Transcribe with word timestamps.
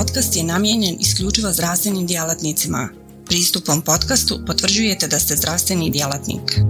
podcast 0.00 0.36
je 0.36 0.44
namijenjen 0.44 0.96
isključivo 1.00 1.52
zdravstvenim 1.52 2.06
djelatnicima. 2.06 2.88
Pristupom 3.26 3.82
podcastu 3.82 4.38
potvrđujete 4.46 5.08
da 5.08 5.18
ste 5.18 5.36
zdravstveni 5.36 5.90
djelatnik. 5.90 6.60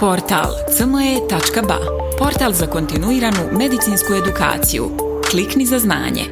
Portal 0.00 0.50
cme.ba 0.76 1.78
Portal 2.18 2.52
za 2.52 2.66
kontinuiranu 2.66 3.38
medicinsku 3.52 4.14
edukaciju. 4.14 4.90
Klikni 5.30 5.66
za 5.66 5.78
znanje. 5.78 6.24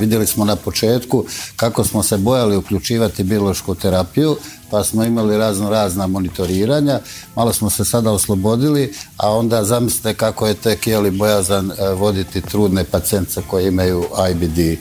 Vidjeli 0.00 0.26
smo 0.26 0.44
na 0.44 0.56
početku 0.56 1.24
kako 1.56 1.84
smo 1.84 2.02
se 2.02 2.16
bojali 2.16 2.56
uključivati 2.56 3.24
biološku 3.24 3.74
terapiju, 3.74 4.36
pa 4.70 4.84
smo 4.84 5.04
imali 5.04 5.38
razno 5.38 5.70
razna 5.70 6.06
monitoriranja, 6.06 7.00
malo 7.36 7.52
smo 7.52 7.70
se 7.70 7.84
sada 7.84 8.12
oslobodili, 8.12 8.94
a 9.16 9.36
onda 9.36 9.64
zamislite 9.64 10.14
kako 10.14 10.46
je 10.46 10.54
tek 10.54 10.86
jeli 10.86 11.10
bojazan 11.10 11.70
e, 11.70 11.92
voditi 11.94 12.40
trudne 12.40 12.84
pacijence 12.84 13.42
koje 13.50 13.68
imaju 13.68 14.04
IBD. 14.30 14.78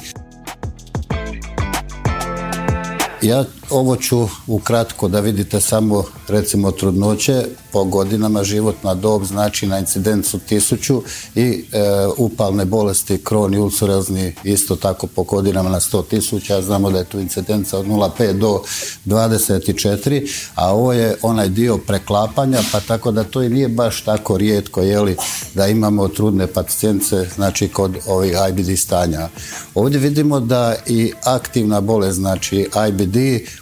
Ja 3.21 3.45
ovo 3.70 3.96
ću 3.96 4.28
ukratko 4.48 5.08
da 5.08 5.20
vidite 5.20 5.62
samo 5.62 6.04
recimo 6.28 6.72
trudnoće. 6.72 7.46
Po 7.72 7.84
godinama 7.84 8.44
životna 8.44 8.94
dob 8.94 9.24
znači 9.24 9.68
na 9.68 9.80
incidencu 9.80 10.40
tisuću 10.40 11.04
i 11.36 11.41
e, 11.41 11.82
upalne 12.18 12.66
bolesti 12.66 13.18
kron 13.24 13.54
i 13.54 13.60
ulcerozni 13.60 14.36
isto 14.44 14.76
tako 14.76 15.08
po 15.08 15.24
godinama 15.24 15.70
na 15.70 15.80
100 15.80 16.08
tisuća. 16.08 16.62
Znamo 16.62 16.91
da 16.91 16.98
je 17.00 17.05
tu 17.05 17.20
incidenca 17.20 17.80
od 17.80 17.86
0,5 17.86 18.34
do 18.34 18.62
24 19.05 20.30
a 20.55 20.74
ovo 20.74 20.94
je 20.94 21.18
onaj 21.22 21.50
dio 21.50 21.77
preklapanja 21.77 22.60
pa 22.72 22.80
tako 22.80 23.12
da 23.12 23.24
to 23.24 23.44
i 23.44 23.50
nije 23.50 23.68
baš 23.68 24.02
tako 24.02 24.38
rijetko 24.38 24.82
jeli 24.82 25.18
da 25.54 25.68
imamo 25.68 26.07
trudne 26.07 26.48
pacijence 26.48 27.27
znači 27.35 27.68
kod 27.68 27.98
ovih 28.07 28.34
IBD 28.50 28.79
stanja. 28.79 29.29
Ovdje 29.76 30.00
vidimo 30.00 30.40
da 30.40 30.76
i 30.85 31.13
aktivna 31.24 31.82
bolest 31.82 32.18
znači 32.18 32.68
IBD 32.90 33.18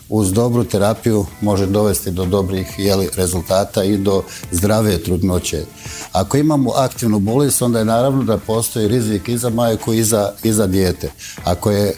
uz 0.09 0.33
dobru 0.33 0.63
terapiju 0.63 1.25
može 1.41 1.65
dovesti 1.65 2.11
do 2.11 2.25
dobrih 2.25 2.67
jeli, 2.77 3.09
rezultata 3.15 3.83
i 3.83 3.97
do 3.97 4.23
zdrave 4.51 4.97
trudnoće. 4.97 5.65
Ako 6.11 6.37
imamo 6.37 6.71
aktivnu 6.71 7.19
bolest, 7.19 7.61
onda 7.61 7.79
je 7.79 7.85
naravno 7.85 8.23
da 8.23 8.37
postoji 8.37 8.87
rizik 8.87 9.27
i 9.29 9.37
za 9.37 9.49
majku 9.49 9.93
i 9.93 10.03
za, 10.03 10.31
i 10.43 10.53
za 10.53 10.67
dijete. 10.67 11.11
Ako 11.43 11.71
je 11.71 11.87
e, 11.89 11.93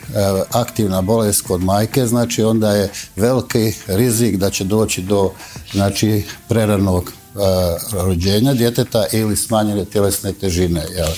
aktivna 0.51 1.01
bolest 1.01 1.41
kod 1.41 1.63
majke, 1.63 2.07
znači 2.07 2.43
onda 2.43 2.71
je 2.71 2.91
veliki 3.15 3.73
rizik 3.87 4.37
da 4.37 4.49
će 4.49 4.63
doći 4.63 5.01
do 5.01 5.31
znači, 5.71 6.23
preranog 6.47 7.03
e, 7.09 7.39
rođenja 7.91 8.53
djeteta 8.53 9.05
ili 9.11 9.35
smanjene 9.35 9.85
tjelesne 9.85 10.33
težine. 10.33 10.85
Jel? 10.95 11.07
E, 11.07 11.15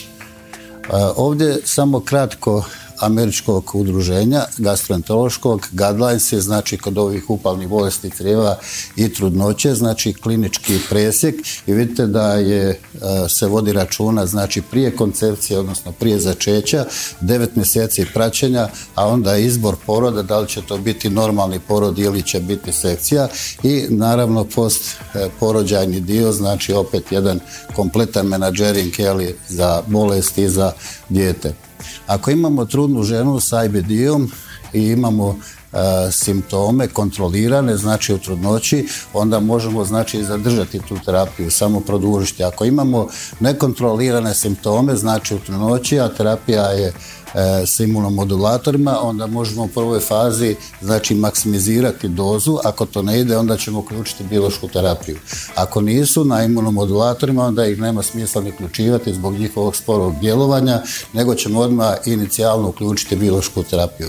ovdje 1.15 1.57
samo 1.65 1.99
kratko 1.99 2.63
američkog 2.99 3.75
udruženja 3.75 4.45
gastroenterološkog. 4.57 5.67
Guidelines 5.71 6.31
je 6.31 6.41
znači 6.41 6.77
kod 6.77 6.97
ovih 6.97 7.29
upalnih 7.29 7.67
bolesti 7.67 8.09
crijeva 8.09 8.57
i 8.95 9.13
trudnoće 9.13 9.73
znači 9.73 10.13
klinički 10.13 10.79
presjek. 10.89 11.35
I 11.67 11.73
vidite 11.73 12.07
da 12.07 12.33
je 12.33 12.69
e, 12.69 12.77
se 13.29 13.47
vodi 13.47 13.73
računa 13.73 14.25
znači 14.25 14.61
prije 14.61 14.95
koncepcije 14.95 15.59
odnosno 15.59 15.91
prije 15.91 16.19
začeća 16.19 16.85
devet 17.21 17.55
mjeseci 17.55 18.05
praćenja 18.13 18.69
a 18.95 19.07
onda 19.07 19.37
izbor 19.37 19.75
poroda 19.85 20.21
da 20.21 20.39
li 20.39 20.47
će 20.47 20.61
to 20.61 20.77
biti 20.77 21.09
normalni 21.09 21.59
porod 21.59 21.99
ili 21.99 22.23
će 22.23 22.39
biti 22.39 22.73
sekcija. 22.73 23.27
I 23.63 23.85
naravno 23.89 24.43
post 24.43 24.83
e, 25.13 25.29
porođajni 25.39 25.99
dio 25.99 26.31
znači 26.31 26.73
opet 26.73 27.11
jedan 27.11 27.39
kompletan 27.75 28.27
menadžering 28.27 28.93
za 29.49 29.83
bolest 29.87 30.37
i 30.37 30.49
za 30.49 30.71
dijete. 31.09 31.66
Ako 32.07 32.31
imamo 32.31 32.65
trudnu 32.65 33.03
ženu 33.03 33.39
sa 33.39 33.63
IBD-om 33.63 34.31
i 34.73 34.81
imamo 34.81 35.29
e, 35.73 36.11
simptome 36.11 36.87
kontrolirane, 36.87 37.77
znači 37.77 38.13
u 38.13 38.17
trudnoći, 38.17 38.87
onda 39.13 39.39
možemo 39.39 39.85
znači 39.85 40.23
zadržati 40.23 40.79
tu 40.79 40.97
terapiju, 41.05 41.51
samo 41.51 41.79
produžiti. 41.79 42.43
Ako 42.43 42.65
imamo 42.65 43.07
nekontrolirane 43.39 44.33
simptome, 44.33 44.95
znači 44.95 45.35
u 45.35 45.39
trudnoći, 45.39 45.99
a 45.99 46.07
terapija 46.07 46.63
je 46.63 46.93
s 47.65 47.79
imunomodulatorima, 47.79 48.99
onda 49.01 49.27
možemo 49.27 49.63
u 49.63 49.67
prvoj 49.67 49.99
fazi 49.99 50.55
znači 50.81 51.15
maksimizirati 51.15 52.07
dozu, 52.07 52.57
ako 52.63 52.85
to 52.85 53.01
ne 53.01 53.19
ide 53.19 53.37
onda 53.37 53.57
ćemo 53.57 53.79
uključiti 53.79 54.23
biološku 54.23 54.67
terapiju. 54.67 55.17
Ako 55.55 55.81
nisu 55.81 56.25
na 56.25 56.43
imunomodulatorima 56.43 57.45
onda 57.45 57.65
ih 57.65 57.79
nema 57.79 58.03
smisla 58.03 58.41
ni 58.41 58.49
uključivati 58.49 59.13
zbog 59.13 59.33
njihovog 59.33 59.75
sporog 59.75 60.15
djelovanja, 60.21 60.81
nego 61.13 61.35
ćemo 61.35 61.59
odmah 61.59 61.93
inicijalno 62.05 62.69
uključiti 62.69 63.15
biološku 63.15 63.63
terapiju. 63.63 64.07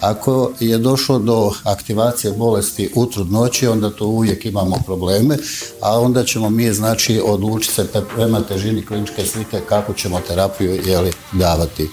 Ako 0.00 0.50
je 0.60 0.78
došlo 0.78 1.18
do 1.18 1.52
aktivacije 1.64 2.32
bolesti 2.32 2.90
u 2.94 3.06
trudnoći, 3.06 3.66
onda 3.66 3.90
to 3.90 4.06
uvijek 4.06 4.46
imamo 4.46 4.76
probleme, 4.86 5.36
a 5.80 6.00
onda 6.00 6.24
ćemo 6.24 6.50
mi 6.50 6.72
znači 6.72 7.22
odlučiti 7.24 7.74
se 7.74 7.86
prema 8.16 8.40
težini 8.40 8.86
kliničke 8.86 9.26
slike 9.26 9.60
kako 9.68 9.92
ćemo 9.92 10.20
terapiju 10.28 10.80
jeli, 10.86 11.12
davati. 11.32 11.88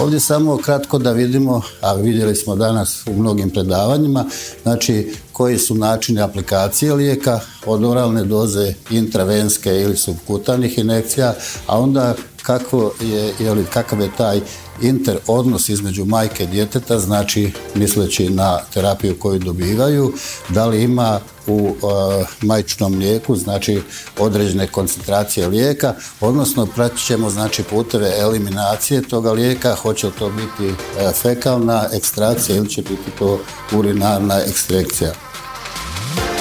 Ovdje 0.00 0.20
samo 0.20 0.56
kratko 0.56 0.98
da 0.98 1.12
vidimo, 1.12 1.62
a 1.80 1.94
vidjeli 1.94 2.34
smo 2.34 2.56
danas 2.56 3.06
u 3.06 3.12
mnogim 3.12 3.50
predavanjima, 3.50 4.24
znači 4.62 5.12
koji 5.32 5.58
su 5.58 5.74
načini 5.74 6.20
aplikacije 6.20 6.94
lijeka 6.94 7.40
od 7.66 7.84
oralne 7.84 8.24
doze 8.24 8.74
intravenske 8.90 9.70
ili 9.70 9.96
subkutanih 9.96 10.78
inekcija, 10.78 11.34
a 11.66 11.78
onda 11.78 12.14
kako 12.46 12.92
je, 13.00 13.34
je 13.38 13.64
kakav 13.72 14.00
je 14.00 14.10
taj 14.16 14.40
inter 14.82 15.18
odnos 15.26 15.68
između 15.68 16.04
majke 16.04 16.44
i 16.44 16.46
djeteta, 16.46 16.98
znači 16.98 17.52
misleći 17.74 18.30
na 18.30 18.60
terapiju 18.74 19.18
koju 19.18 19.38
dobivaju, 19.38 20.12
da 20.48 20.66
li 20.66 20.82
ima 20.82 21.20
u 21.46 21.52
uh, 21.52 22.26
majčinom 22.42 22.94
mlijeku, 22.94 23.36
znači 23.36 23.82
određene 24.18 24.66
koncentracije 24.66 25.48
lijeka, 25.48 25.94
odnosno 26.20 26.66
pratit 26.66 27.06
ćemo 27.06 27.30
znači 27.30 27.62
puteve 27.62 28.12
eliminacije 28.18 29.02
toga 29.02 29.32
lijeka, 29.32 29.74
hoće 29.74 30.10
to 30.18 30.30
biti 30.30 30.68
uh, 30.68 31.12
fekalna 31.14 31.88
ekstrakcija 31.92 32.56
ili 32.56 32.68
će 32.68 32.82
biti 32.82 33.10
to 33.18 33.40
urinarna 33.72 34.40
ekstrekcija. 34.40 35.12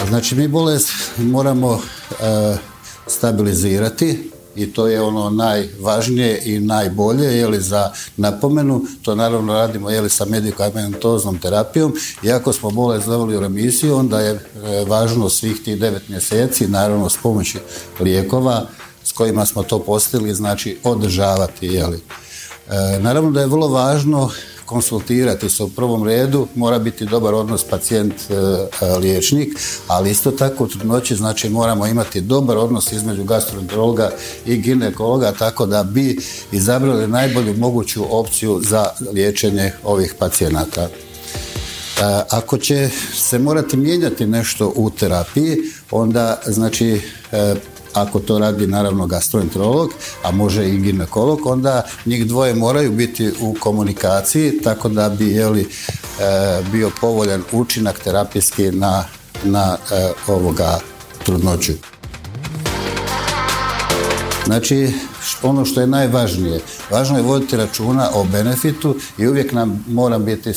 Znači 0.07 0.35
mi 0.35 0.47
bolest 0.47 0.89
moramo 1.17 1.69
uh, 1.69 1.79
stabilizirati 3.07 4.31
i 4.55 4.73
to 4.73 4.87
je 4.87 5.01
ono 5.01 5.29
najvažnije 5.29 6.41
i 6.45 6.59
najbolje 6.59 7.25
je 7.25 7.61
za 7.61 7.91
napomenu, 8.17 8.81
to 9.01 9.15
naravno 9.15 9.53
radimo 9.53 9.89
je 9.89 10.09
sa 10.09 10.25
medikamentoznom 10.25 11.37
terapijom. 11.37 11.93
I 12.23 12.31
ako 12.31 12.53
smo 12.53 12.69
bolest 12.69 13.07
doveli 13.07 13.37
u 13.37 13.39
remisiju 13.39 13.95
onda 13.95 14.19
je 14.19 14.31
e, 14.31 14.39
važno 14.87 15.29
svih 15.29 15.63
tih 15.63 15.79
devet 15.79 16.09
mjeseci 16.09 16.67
naravno 16.67 17.09
s 17.09 17.17
pomoći 17.23 17.59
lijekova 17.99 18.65
s 19.03 19.11
kojima 19.11 19.45
smo 19.45 19.63
to 19.63 19.79
postigli 19.79 20.33
znači 20.33 20.77
održavati 20.83 21.67
je 21.67 21.85
E, 22.69 22.99
naravno 22.99 23.31
da 23.31 23.41
je 23.41 23.47
vrlo 23.47 23.67
važno 23.67 24.31
konsultirati 24.65 25.49
se 25.49 25.63
u 25.63 25.69
prvom 25.69 26.03
redu, 26.03 26.47
mora 26.55 26.79
biti 26.79 27.05
dobar 27.05 27.33
odnos 27.33 27.63
pacijent-liječnik, 27.63 29.47
e, 29.47 29.59
ali 29.87 30.11
isto 30.11 30.31
tako 30.31 30.63
u 30.63 30.67
trudnoći 30.67 31.15
znači 31.15 31.49
moramo 31.49 31.87
imati 31.87 32.21
dobar 32.21 32.57
odnos 32.57 32.91
između 32.91 33.23
gastroenterologa 33.23 34.11
i 34.45 34.57
ginekologa, 34.57 35.31
tako 35.31 35.65
da 35.65 35.83
bi 35.83 36.17
izabrali 36.51 37.07
najbolju 37.07 37.57
moguću 37.57 38.17
opciju 38.17 38.61
za 38.63 38.85
liječenje 39.13 39.71
ovih 39.83 40.13
pacijenata. 40.19 40.81
E, 40.81 40.89
ako 42.29 42.57
će 42.57 42.89
se 43.13 43.39
morati 43.39 43.77
mijenjati 43.77 44.25
nešto 44.25 44.73
u 44.75 44.89
terapiji, 44.89 45.57
onda 45.91 46.41
znači 46.45 47.01
ako 47.95 48.19
to 48.19 48.39
radi 48.39 48.67
naravno 48.67 49.07
gastroenterolog, 49.07 49.89
a 50.23 50.31
može 50.31 50.69
i 50.69 50.77
ginekolog, 50.77 51.45
onda 51.45 51.83
njih 52.05 52.27
dvoje 52.27 52.53
moraju 52.53 52.91
biti 52.91 53.31
u 53.41 53.55
komunikaciji 53.59 54.61
tako 54.63 54.89
da 54.89 55.09
bi 55.09 55.27
jeli, 55.27 55.61
e, 55.61 55.67
bio 56.71 56.91
povoljan 57.01 57.43
učinak 57.51 57.99
terapijski 57.99 58.71
na, 58.71 59.03
na 59.43 59.77
e, 59.91 60.11
ovoga 60.27 60.79
trudnoću. 61.23 61.73
Znači, 64.45 64.93
ono 65.43 65.65
što 65.65 65.81
je 65.81 65.87
najvažnije, 65.87 66.59
važno 66.91 67.17
je 67.17 67.23
voditi 67.23 67.57
računa 67.57 68.09
o 68.13 68.23
benefitu 68.23 68.95
i 69.17 69.27
uvijek 69.27 69.51
nam 69.51 69.85
moram 69.87 70.25
biti, 70.25 70.53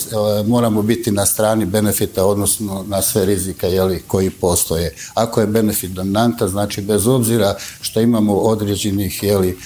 moramo 0.47 0.83
biti 0.83 1.11
na 1.11 1.27
strani 1.27 1.67
benefita, 1.67 2.25
odnosno 2.25 2.85
na 2.89 3.03
sve 3.03 3.25
rizike 3.25 3.67
jeli, 3.67 4.03
koji 4.07 4.31
postoje. 4.31 4.95
Ako 5.15 5.41
je 5.41 5.47
benefit 5.47 5.91
dominanta, 5.91 6.49
znači 6.49 6.83
bez 6.83 7.07
obzira 7.07 7.57
što 7.81 8.01
imamo 8.01 8.35
određenih 8.35 9.23
jeli, 9.23 9.59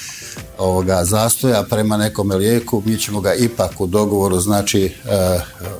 ovoga 0.59 1.05
zastoja 1.05 1.63
prema 1.63 1.97
nekom 1.97 2.31
lijeku, 2.31 2.83
mi 2.87 2.99
ćemo 2.99 3.21
ga 3.21 3.35
ipak 3.35 3.81
u 3.81 3.87
dogovoru 3.87 4.41
znači 4.41 4.85
e, 4.85 4.91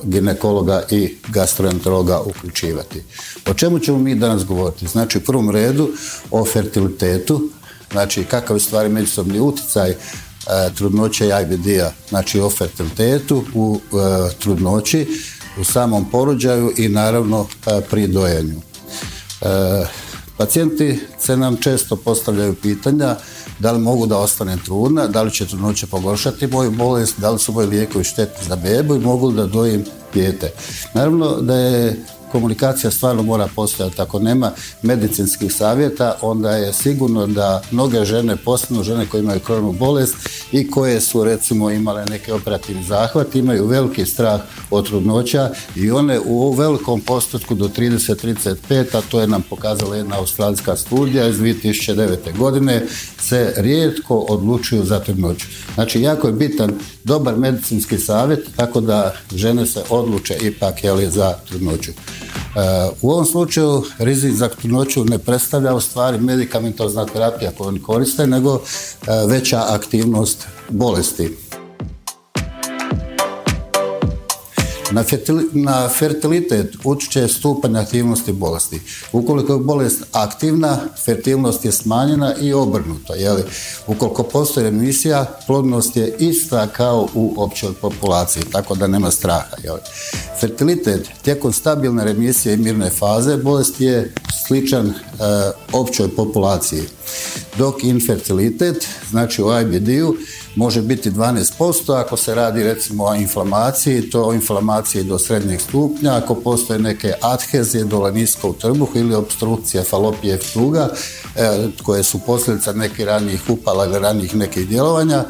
ginekologa 0.03 0.83
i 0.91 1.15
gastroenterologa 1.27 2.19
uključivati. 2.19 3.03
O 3.47 3.53
čemu 3.53 3.79
ćemo 3.79 3.97
mi 3.97 4.15
danas 4.15 4.45
govoriti? 4.45 4.87
Znači 4.87 5.17
u 5.17 5.21
prvom 5.21 5.49
redu 5.49 5.89
o 6.31 6.45
fertilitetu, 6.45 7.49
znači 7.93 8.23
kakav 8.23 8.55
je 8.55 8.59
stvari 8.59 8.89
međusobni 8.89 9.39
utjecaj 9.39 9.89
e, 9.89 9.95
trudnoće 10.75 11.25
i 11.25 11.31
IBD-a, 11.41 11.91
znači 12.09 12.39
o 12.39 12.49
fertilitetu 12.49 13.43
u 13.53 13.79
e, 13.79 14.29
trudnoći, 14.39 15.07
u 15.59 15.63
samom 15.63 16.05
porođaju 16.11 16.73
i 16.77 16.89
naravno 16.89 17.47
pri 17.89 18.07
dojenju. 18.07 18.61
Pacijenti 20.37 20.99
se 21.19 21.37
nam 21.37 21.57
često 21.57 21.95
postavljaju 21.95 22.55
pitanja 22.55 23.15
da 23.59 23.71
li 23.71 23.79
mogu 23.79 24.05
da 24.05 24.17
ostanem 24.17 24.59
trudna, 24.59 25.07
da 25.07 25.21
li 25.21 25.31
će 25.31 25.45
trudnoće 25.45 25.87
pogoršati 25.87 26.47
moju 26.47 26.71
bolest, 26.71 27.19
da 27.19 27.31
li 27.31 27.39
su 27.39 27.53
moji 27.53 27.67
lijekovi 27.67 28.03
štetni 28.03 28.47
za 28.47 28.55
bebu 28.55 28.95
i 28.95 28.99
mogu 28.99 29.31
da 29.31 29.45
dojim 29.45 29.85
dijete. 30.13 30.51
Naravno 30.93 31.41
da 31.41 31.55
je 31.55 32.05
komunikacija 32.33 32.91
stvarno 32.91 33.23
mora 33.23 33.47
postojati. 33.55 34.01
Ako 34.01 34.19
nema 34.19 34.51
medicinskih 34.81 35.53
savjeta, 35.53 36.17
onda 36.21 36.51
je 36.51 36.73
sigurno 36.73 37.27
da 37.27 37.61
mnoge 37.71 38.05
žene, 38.05 38.35
posebno 38.35 38.83
žene 38.83 39.05
koje 39.05 39.21
imaju 39.21 39.39
krvnu 39.39 39.71
bolest 39.71 40.15
i 40.51 40.71
koje 40.71 41.01
su 41.01 41.23
recimo 41.23 41.71
imale 41.71 42.05
neke 42.05 42.33
operativni 42.33 42.83
zahvat, 42.83 43.35
imaju 43.35 43.67
veliki 43.67 44.05
strah 44.05 44.41
od 44.71 44.87
trudnoća 44.87 45.49
i 45.75 45.91
one 45.91 46.19
u 46.25 46.51
velikom 46.51 47.01
postotku 47.01 47.55
do 47.55 47.67
30-35, 47.67 48.97
a 48.97 49.01
to 49.11 49.21
je 49.21 49.27
nam 49.27 49.43
pokazala 49.49 49.95
jedna 49.95 50.17
australijska 50.17 50.75
studija 50.75 51.27
iz 51.27 51.37
2009. 51.37 52.37
godine, 52.37 52.85
se 53.21 53.53
rijetko 53.57 54.17
odlučuju 54.17 54.85
za 54.85 54.99
trudnoću. 54.99 55.45
Znači, 55.75 56.01
jako 56.01 56.27
je 56.27 56.33
bitan 56.33 56.73
dobar 57.03 57.37
medicinski 57.37 57.97
savjet, 57.97 58.49
tako 58.55 58.81
da 58.81 59.15
žene 59.35 59.65
se 59.65 59.83
odluče 59.89 60.37
ipak 60.41 60.83
jeli, 60.83 61.11
za 61.11 61.33
trudnoću. 61.49 61.91
U 63.01 63.11
ovom 63.11 63.25
slučaju 63.25 63.83
rizik 63.99 64.33
za 64.33 64.47
trudnoću 64.47 65.05
ne 65.05 65.17
predstavlja 65.17 65.73
u 65.73 65.81
stvari 65.81 66.17
medikamentozna 66.17 67.05
terapija 67.05 67.51
koju 67.57 67.67
oni 67.67 67.81
koriste, 67.81 68.27
nego 68.27 68.55
e, 68.55 68.61
veća 69.27 69.65
aktivnost 69.69 70.47
bolesti. 70.69 71.37
Na, 75.53 75.89
fertilitet 75.89 76.75
utječe 76.83 77.27
stupanj 77.27 77.77
aktivnosti 77.77 78.31
bolesti. 78.31 78.81
Ukoliko 79.11 79.53
je 79.53 79.59
bolest 79.59 80.03
aktivna, 80.11 80.79
fertilnost 81.05 81.65
je 81.65 81.71
smanjena 81.71 82.35
i 82.41 82.53
obrnuto. 82.53 83.13
Jeli? 83.13 83.43
Ukoliko 83.87 84.23
postoji 84.23 84.63
remisija, 84.63 85.37
plodnost 85.47 85.95
je 85.95 86.15
ista 86.19 86.67
kao 86.67 87.07
u 87.13 87.33
općoj 87.37 87.73
populaciji, 87.73 88.43
tako 88.51 88.75
da 88.75 88.87
nema 88.87 89.11
straha. 89.11 89.57
Fertilitet 90.39 91.09
tijekom 91.21 91.53
stabilne 91.53 92.03
remisije 92.03 92.53
i 92.53 92.57
mirne 92.57 92.89
faze 92.89 93.37
bolest 93.37 93.81
je 93.81 94.13
sličan 94.47 94.87
e, 94.87 94.93
općoj 95.71 96.15
populaciji. 96.15 96.83
Dok 97.57 97.83
infertilitet, 97.83 98.87
znači 99.09 99.43
u 99.43 99.59
IBD-u, 99.61 100.15
može 100.55 100.81
biti 100.81 101.11
12% 101.11 101.99
ako 101.99 102.17
se 102.17 102.35
radi 102.35 102.63
recimo 102.63 103.03
o 103.03 103.15
inflamaciji, 103.15 104.09
to 104.09 104.23
o 104.23 104.33
inflamaciji 104.33 105.03
do 105.03 105.19
srednjeg 105.19 105.61
stupnja, 105.61 106.15
ako 106.15 106.35
postoje 106.35 106.79
neke 106.79 107.13
adhezije 107.21 107.83
dole 107.83 108.11
nisko 108.11 108.49
u 108.49 108.53
trbuhu 108.53 108.99
ili 108.99 109.15
obstrukcija 109.15 109.83
falopije 109.83 110.39
pruga 110.53 110.89
e, 111.35 111.67
koje 111.83 112.03
su 112.03 112.19
posljedica 112.19 112.73
nekih 112.73 113.05
ranijih 113.05 113.41
upala 113.49 113.85
ili 113.85 113.99
ranijih 113.99 114.35
nekih 114.35 114.67
djelovanja 114.67 115.23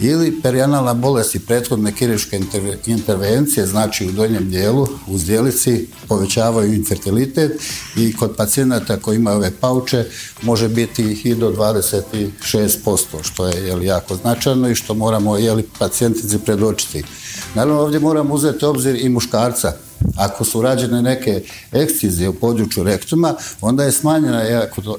ili 0.00 0.40
perijanalna 0.42 0.94
bolest 0.94 1.34
i 1.34 1.38
prethodne 1.38 1.92
kirurške 1.92 2.40
intervencije, 2.86 3.66
znači 3.66 4.06
u 4.06 4.12
donjem 4.12 4.50
dijelu, 4.50 4.88
u 5.06 5.18
zdjelici, 5.18 5.88
povećavaju 6.08 6.74
infertilitet 6.74 7.62
i 7.96 8.16
kod 8.16 8.36
pacijenata 8.36 8.96
koji 8.96 9.16
imaju 9.16 9.36
ove 9.36 9.50
pauče 9.60 10.04
može 10.42 10.68
biti 10.68 11.20
i 11.24 11.34
do 11.34 11.50
26%, 11.50 13.22
što 13.22 13.46
je 13.46 13.66
jel, 13.66 13.84
jako 13.84 14.16
značajno 14.16 14.68
i 14.68 14.74
što 14.74 14.94
moramo 14.94 15.36
jeli, 15.36 15.68
pacijentici 15.78 16.38
predočiti. 16.38 17.04
Naravno 17.54 17.80
ovdje 17.80 18.00
moramo 18.00 18.34
uzeti 18.34 18.64
obzir 18.64 18.96
i 18.96 19.08
muškarca. 19.08 19.85
Ako 20.16 20.44
su 20.44 20.62
rađene 20.62 21.02
neke 21.02 21.42
ekscizije 21.72 22.28
u 22.28 22.34
području 22.34 22.84
rektuma, 22.84 23.34
onda 23.60 23.84
je 23.84 23.92
smanjena 23.92 24.42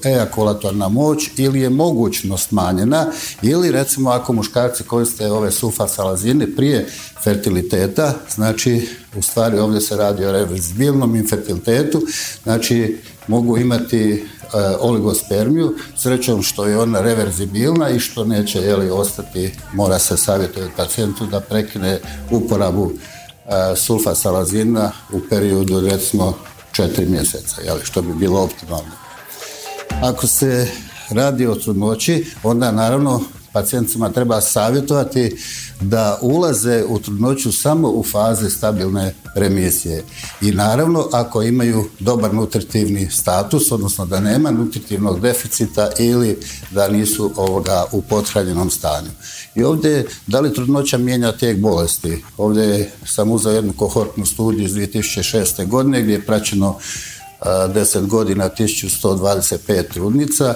ejakulatorna 0.04 0.90
moć 0.90 1.30
ili 1.38 1.60
je 1.60 1.70
mogućno 1.70 2.38
smanjena 2.38 3.06
ili 3.42 3.72
recimo 3.72 4.10
ako 4.10 4.34
muškarci 4.34 4.84
koriste 4.84 5.32
ove 5.32 5.52
sulfasalazine 5.52 6.56
prije 6.56 6.88
fertiliteta, 7.24 8.14
znači 8.36 8.90
u 9.16 9.22
stvari 9.22 9.60
ovdje 9.60 9.82
se 9.82 9.98
radi 9.98 10.26
o 10.26 10.32
reverzibilnom 10.32 11.16
infertilitetu, 11.16 12.02
znači 12.44 12.98
mogu 13.28 13.58
imati 13.58 14.26
E, 14.54 14.76
oligospermiju, 14.80 15.76
srećom 15.96 16.44
što 16.44 16.66
je 16.66 16.78
ona 16.78 17.02
reverzibilna 17.02 17.90
i 17.90 18.00
što 18.00 18.26
neće 18.26 18.60
jeli, 18.60 18.90
ostati, 18.90 19.52
mora 19.74 20.00
se 20.00 20.18
savjetovati 20.18 20.74
pacijentu 20.78 21.26
da 21.26 21.40
prekine 21.40 22.00
uporabu 22.32 22.92
e, 23.48 23.76
sulfa 23.76 24.16
salazina 24.16 24.92
u 25.12 25.20
periodu 25.30 25.80
recimo 25.80 26.38
četiri 26.72 27.06
mjeseca, 27.06 27.62
jeli, 27.62 27.80
što 27.84 28.02
bi 28.02 28.14
bilo 28.14 28.42
optimalno. 28.42 28.92
Ako 30.02 30.28
se 30.28 30.68
radi 31.10 31.48
o 31.48 31.56
trudnoći, 31.56 32.26
onda 32.44 32.72
naravno 32.72 33.22
pacijentima 33.58 34.10
treba 34.10 34.42
savjetovati 34.42 35.38
da 35.82 36.20
ulaze 36.22 36.84
u 36.88 37.00
trudnoću 37.00 37.52
samo 37.52 37.90
u 37.90 38.04
faze 38.04 38.50
stabilne 38.50 39.14
remisije. 39.36 40.04
I 40.42 40.52
naravno 40.52 41.10
ako 41.12 41.42
imaju 41.42 41.90
dobar 42.00 42.34
nutritivni 42.34 43.10
status, 43.12 43.72
odnosno 43.72 44.06
da 44.06 44.20
nema 44.20 44.52
nutritivnog 44.52 45.20
deficita 45.20 45.90
ili 46.00 46.38
da 46.72 46.88
nisu 46.88 47.32
ovoga 47.36 47.86
u 47.92 48.02
pothranjenom 48.02 48.70
stanju. 48.70 49.10
I 49.56 49.64
ovdje 49.64 50.08
da 50.28 50.40
li 50.40 50.54
trudnoća 50.54 50.98
mijenja 50.98 51.32
tijek 51.32 51.60
bolesti? 51.60 52.24
Ovdje 52.38 52.92
sam 53.06 53.32
uzeo 53.32 53.52
jednu 53.52 53.74
kohortnu 53.74 54.26
studiju 54.26 54.66
iz 54.66 54.72
2006. 54.72 55.68
godine 55.68 56.02
gdje 56.02 56.14
je 56.14 56.26
praćeno 56.26 56.78
10 57.42 58.08
godina 58.08 58.50
1125 58.60 59.94
trudnica, 59.94 60.56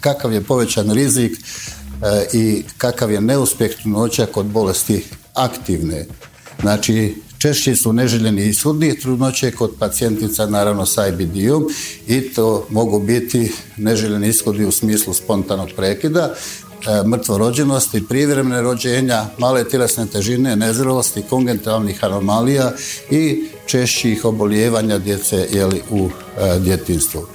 kakav 0.00 0.32
je 0.32 0.44
povećan 0.44 0.92
rizik 0.92 1.32
E, 1.32 1.77
i 2.32 2.64
kakav 2.78 3.10
je 3.10 3.20
neuspjeh 3.20 3.76
trudnoća 3.76 4.26
kod 4.26 4.46
bolesti 4.46 5.04
aktivne. 5.34 6.06
Znači, 6.60 7.14
češće 7.38 7.76
su 7.76 7.92
neželjeni 7.92 8.48
ishodi 8.48 9.00
trudnoće 9.00 9.50
kod 9.50 9.70
pacijentica 9.78 10.46
naravno 10.46 10.86
sa 10.86 11.06
IBD-om 11.06 11.66
i 12.06 12.20
to 12.20 12.66
mogu 12.70 12.98
biti 12.98 13.52
neželjeni 13.76 14.28
ishodi 14.28 14.64
u 14.64 14.72
smislu 14.72 15.14
spontanog 15.14 15.68
prekida, 15.76 16.34
mrtvorođenosti, 17.06 18.06
privremene 18.08 18.62
rođenja, 18.62 19.26
male 19.38 19.68
tjelesne 19.68 20.06
težine, 20.06 20.56
nezrelosti, 20.56 21.22
kongentalnih 21.30 22.04
anomalija 22.04 22.72
i 23.10 23.44
češćih 23.66 24.24
obolijevanja 24.24 24.98
djece 24.98 25.48
jeli, 25.52 25.82
u 25.90 26.10
djetinstvu. 26.60 27.26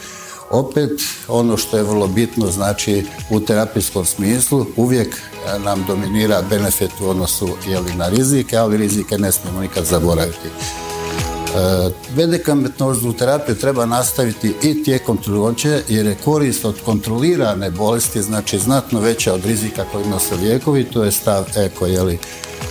Opet, 0.53 1.01
ono 1.27 1.57
što 1.57 1.77
je 1.77 1.83
vrlo 1.83 2.07
bitno, 2.07 2.48
znači 2.48 3.05
u 3.29 3.39
terapijskom 3.39 4.05
smislu 4.05 4.65
uvijek 4.75 5.15
e, 5.15 5.60
nam 5.60 5.86
dominira 5.88 6.41
benefit 6.50 6.91
u 7.01 7.10
odnosu 7.10 7.50
jeli, 7.67 7.95
na 7.95 8.10
rizike, 8.10 8.57
ali 8.57 8.77
rizike 8.77 9.17
ne 9.17 9.31
smijemo 9.31 9.62
nikad 9.62 9.86
zaboraviti. 9.86 10.48
E, 10.48 11.89
medikamentoznu 12.15 13.13
terapiju 13.13 13.55
treba 13.55 13.86
nastaviti 13.86 14.53
i 14.63 14.83
tijekom 14.83 15.17
trudnoće 15.17 15.81
jer 15.88 16.05
je 16.05 16.17
korist 16.25 16.65
od 16.65 16.75
kontrolirane 16.86 17.72
bolesti 17.72 18.22
znači 18.22 18.60
znatno 18.60 19.00
veća 19.00 19.33
od 19.33 19.45
rizika 19.45 19.86
koji 19.91 20.05
nose 20.05 20.36
lijekovi, 20.36 20.83
to 20.83 21.03
je 21.03 21.12
stav 21.12 21.45
eko 21.55 21.86
jeli, 21.86 22.19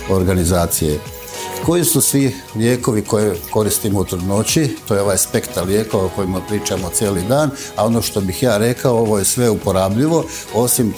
organizacije. 0.09 0.99
Koji 1.65 1.85
su 1.85 2.01
svi 2.01 2.35
lijekovi 2.55 3.01
koje 3.01 3.35
koristimo 3.51 3.99
u 3.99 4.05
trudnoći? 4.05 4.75
To 4.87 4.95
je 4.95 5.01
ovaj 5.01 5.17
spektar 5.17 5.67
lijekova 5.67 6.05
o 6.05 6.09
kojima 6.15 6.41
pričamo 6.49 6.89
cijeli 6.89 7.21
dan, 7.27 7.49
a 7.75 7.85
ono 7.85 8.01
što 8.01 8.21
bih 8.21 8.43
ja 8.43 8.57
rekao, 8.57 8.97
ovo 8.97 9.17
je 9.17 9.25
sve 9.25 9.49
uporabljivo, 9.49 10.25
osim 10.53 10.93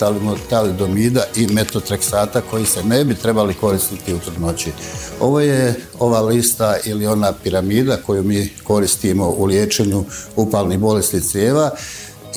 talidomida 0.49 1.23
i 1.35 1.47
metotreksata 1.47 2.41
koji 2.41 2.65
se 2.65 2.83
ne 2.83 3.03
bi 3.05 3.15
trebali 3.15 3.53
koristiti 3.53 4.13
u 4.13 4.19
trudnoći. 4.19 4.71
Ovo 5.19 5.39
je 5.39 5.75
ova 5.99 6.21
lista 6.21 6.77
ili 6.85 7.07
ona 7.07 7.33
piramida 7.43 7.97
koju 7.97 8.23
mi 8.23 8.49
koristimo 8.63 9.29
u 9.29 9.45
liječenju 9.45 10.03
upalnih 10.35 10.79
bolesti 10.79 11.21
crijeva 11.21 11.71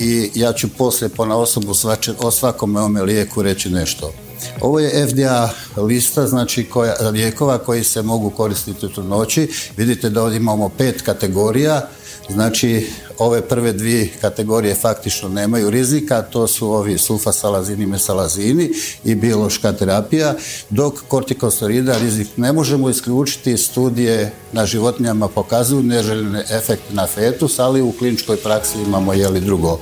i 0.01 0.31
ja 0.35 0.53
ću 0.53 0.69
poslije 0.79 1.09
po 1.09 1.27
na 1.27 1.37
osobu 1.37 1.73
o 2.19 2.31
svakome 2.31 2.81
ome 2.81 3.03
lijeku 3.03 3.43
reći 3.43 3.71
nešto. 3.71 4.28
Ovo 4.61 4.81
je 4.81 5.07
FDA 5.09 5.51
lista 5.77 6.27
znači 6.27 6.65
koja, 6.65 6.95
lijekova 7.11 7.59
koji 7.59 7.85
se 7.85 8.03
mogu 8.03 8.31
koristiti 8.31 8.87
u 8.87 8.89
trudnoći. 8.89 9.49
Vidite 9.77 10.11
da 10.11 10.23
ovdje 10.23 10.37
imamo 10.37 10.69
pet 10.69 11.03
kategorija, 11.03 11.89
znači 12.29 12.87
ove 13.19 13.41
prve 13.49 13.73
dvije 13.73 14.09
kategorije 14.21 14.75
faktično 14.75 15.29
nemaju 15.29 15.71
rizika, 15.71 16.23
to 16.23 16.47
su 16.47 16.71
ovi 16.71 16.99
sulfasalazini, 16.99 17.87
mesalazini 17.87 18.71
i 19.05 19.15
biološka 19.15 19.73
terapija, 19.73 20.35
dok 20.71 20.95
kortikosterida 21.09 21.99
rizik 21.99 22.29
ne 22.37 22.53
možemo 22.53 22.91
isključiti, 22.91 23.57
studije 23.57 24.33
na 24.53 24.67
životinjama 24.67 25.29
pokazuju 25.29 25.83
neželjene 25.83 26.45
efekte 26.51 26.95
na 26.95 27.07
fetus, 27.07 27.59
ali 27.59 27.83
u 27.83 27.93
kliničkoj 27.93 28.37
praksi 28.37 28.79
imamo 28.87 29.13
jeli 29.13 29.41
drugo 29.41 29.79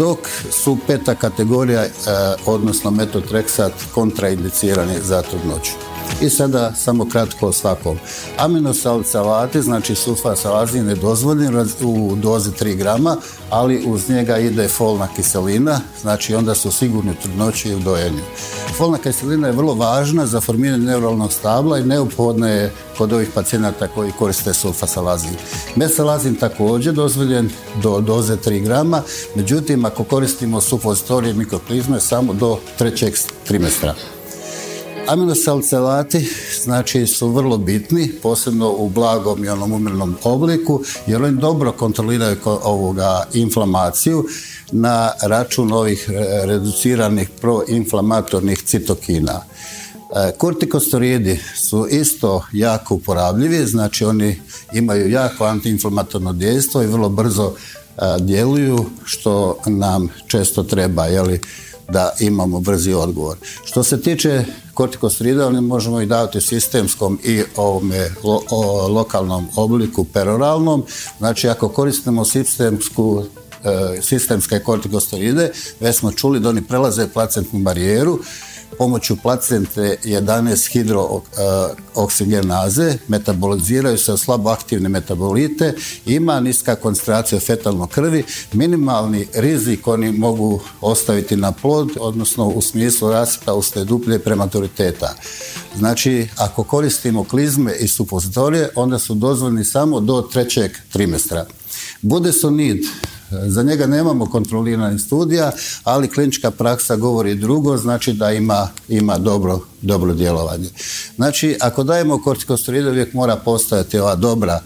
dok 0.00 0.18
su 0.50 0.78
peta 0.86 1.14
kategorija, 1.14 1.84
e, 1.84 1.90
odnosno 2.46 2.90
metotreksat, 2.90 3.72
kontraindicirani 3.94 4.94
za 5.02 5.22
trudnoću. 5.22 5.89
I 6.20 6.30
sada 6.30 6.72
samo 6.76 7.08
kratko 7.08 7.46
o 7.46 7.52
svakom. 7.52 7.98
Aminosalcalati, 8.38 9.62
znači 9.62 9.94
sulfasalazin 9.94 10.88
je 10.88 10.94
dozvoljen 10.94 11.68
u 11.82 12.16
dozi 12.16 12.50
3 12.50 12.76
grama, 12.76 13.16
ali 13.50 13.84
uz 13.86 14.08
njega 14.08 14.38
ide 14.38 14.68
folna 14.68 15.08
kiselina, 15.16 15.80
znači 16.00 16.34
onda 16.34 16.54
su 16.54 16.72
sigurni 16.72 17.14
trudnoći 17.22 17.74
u 17.74 17.78
dojenju. 17.78 18.22
Folna 18.76 18.98
kiselina 18.98 19.46
je 19.46 19.52
vrlo 19.52 19.74
važna 19.74 20.26
za 20.26 20.40
formiranje 20.40 20.84
neuralnog 20.84 21.32
stabla 21.32 21.78
i 21.78 21.84
neophodna 21.84 22.48
je 22.48 22.72
kod 22.98 23.12
ovih 23.12 23.28
pacijenata 23.34 23.88
koji 23.88 24.12
koriste 24.18 24.54
sulfasalazin. 24.54 25.34
Mesalazin 25.76 26.34
također 26.34 26.94
dozvoljen 26.94 27.50
do 27.82 28.00
doze 28.00 28.36
3 28.36 28.64
grama, 28.64 29.02
međutim 29.34 29.84
ako 29.84 30.04
koristimo 30.04 30.60
supozitorije 30.60 31.34
mikroplizme 31.34 32.00
samo 32.00 32.32
do 32.32 32.58
trećeg 32.78 33.14
trimestra. 33.46 33.94
Aminosalcelati 35.10 36.30
znači 36.64 37.06
su 37.06 37.28
vrlo 37.28 37.56
bitni, 37.58 38.12
posebno 38.22 38.70
u 38.70 38.88
blagom 38.88 39.44
i 39.44 39.48
onom 39.48 39.72
umrnom 39.72 40.16
obliku, 40.24 40.82
jer 41.06 41.22
oni 41.22 41.36
dobro 41.36 41.72
kontroliraju 41.72 42.36
ovoga 42.44 43.24
inflamaciju 43.32 44.26
na 44.72 45.12
račun 45.22 45.72
ovih 45.72 46.10
reduciranih 46.44 47.30
proinflamatornih 47.40 48.62
citokina. 48.62 49.42
E, 49.42 50.32
kortikostoridi 50.38 51.40
su 51.56 51.86
isto 51.90 52.44
jako 52.52 52.94
uporabljivi, 52.94 53.66
znači 53.66 54.04
oni 54.04 54.40
imaju 54.72 55.10
jako 55.10 55.44
antiinflamatorno 55.44 56.32
dejstvo 56.32 56.82
i 56.82 56.86
vrlo 56.86 57.08
brzo 57.08 57.52
e, 57.52 58.02
djeluju, 58.20 58.86
što 59.04 59.58
nam 59.66 60.08
često 60.26 60.62
treba, 60.62 61.06
jeli, 61.06 61.40
da 61.90 62.12
imamo 62.20 62.60
brzi 62.60 62.92
odgovor. 62.92 63.36
Što 63.64 63.82
se 63.82 64.00
tiče 64.00 64.44
kortikostrida, 64.74 65.46
oni 65.46 65.60
možemo 65.60 66.00
i 66.00 66.06
davati 66.06 66.40
sistemskom 66.40 67.18
i 67.24 67.42
ovome 67.56 68.10
lokalnom 68.88 69.48
obliku 69.56 70.04
peroralnom. 70.04 70.84
Znači, 71.18 71.48
ako 71.48 71.68
koristimo 71.68 72.24
sistemsku 72.24 73.22
e, 73.64 74.02
sistemske 74.02 74.58
kortikosteride, 74.58 75.52
već 75.80 75.96
smo 75.96 76.12
čuli 76.12 76.40
da 76.40 76.48
oni 76.48 76.62
prelaze 76.62 77.08
placentnu 77.08 77.58
barijeru, 77.58 78.18
pomoću 78.78 79.16
placente 79.16 79.96
11 80.04 80.72
hidrooksigenaze 80.72 82.94
metaboliziraju 83.08 83.98
se 83.98 84.16
slabo 84.16 84.50
aktivne 84.50 84.88
metabolite, 84.88 85.74
ima 86.06 86.40
niska 86.40 86.74
koncentracija 86.74 87.40
fetalno 87.40 87.86
krvi, 87.86 88.24
minimalni 88.52 89.26
rizik 89.34 89.86
oni 89.86 90.12
mogu 90.12 90.60
ostaviti 90.80 91.36
na 91.36 91.52
plod, 91.52 91.90
odnosno 92.00 92.48
u 92.48 92.62
smislu 92.62 93.10
rasta 93.10 93.54
uslijed 93.54 93.88
duplje 93.88 94.18
prematuriteta. 94.18 95.14
Znači, 95.76 96.28
ako 96.36 96.62
koristimo 96.62 97.24
klizme 97.24 97.74
i 97.80 97.88
supozitorije, 97.88 98.70
onda 98.74 98.98
su 98.98 99.14
dozvoljni 99.14 99.64
samo 99.64 100.00
do 100.00 100.28
trećeg 100.32 100.72
trimestra. 100.92 101.46
Bude 102.02 102.32
sonid 102.32 102.84
za 103.30 103.62
njega 103.62 103.86
nemamo 103.86 104.26
kontroliranih 104.26 105.00
studija, 105.00 105.52
ali 105.84 106.08
klinička 106.08 106.50
praksa 106.50 106.96
govori 106.96 107.34
drugo, 107.34 107.76
znači 107.76 108.12
da 108.12 108.32
ima, 108.32 108.68
ima 108.88 109.18
dobro, 109.18 109.60
dobro 109.82 110.14
djelovanje. 110.14 110.68
Znači, 111.16 111.56
ako 111.60 111.82
dajemo 111.82 112.22
kortikosteroide, 112.22 112.90
uvijek 112.90 113.14
mora 113.14 113.36
postojati 113.36 113.98
ova 113.98 114.14
dobra 114.14 114.60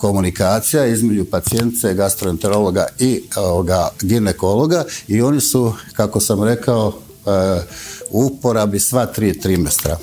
komunikacija 0.00 0.86
između 0.86 1.24
pacijence, 1.24 1.94
gastroenterologa 1.94 2.86
i 2.98 3.22
ovoga, 3.36 3.88
ginekologa 4.02 4.84
i 5.08 5.22
oni 5.22 5.40
su, 5.40 5.72
kako 5.92 6.20
sam 6.20 6.44
rekao, 6.44 6.92
e, 7.26 7.30
u 8.10 8.24
uporabi 8.24 8.80
sva 8.80 9.06
tri 9.06 9.40
trimestra. 9.40 9.96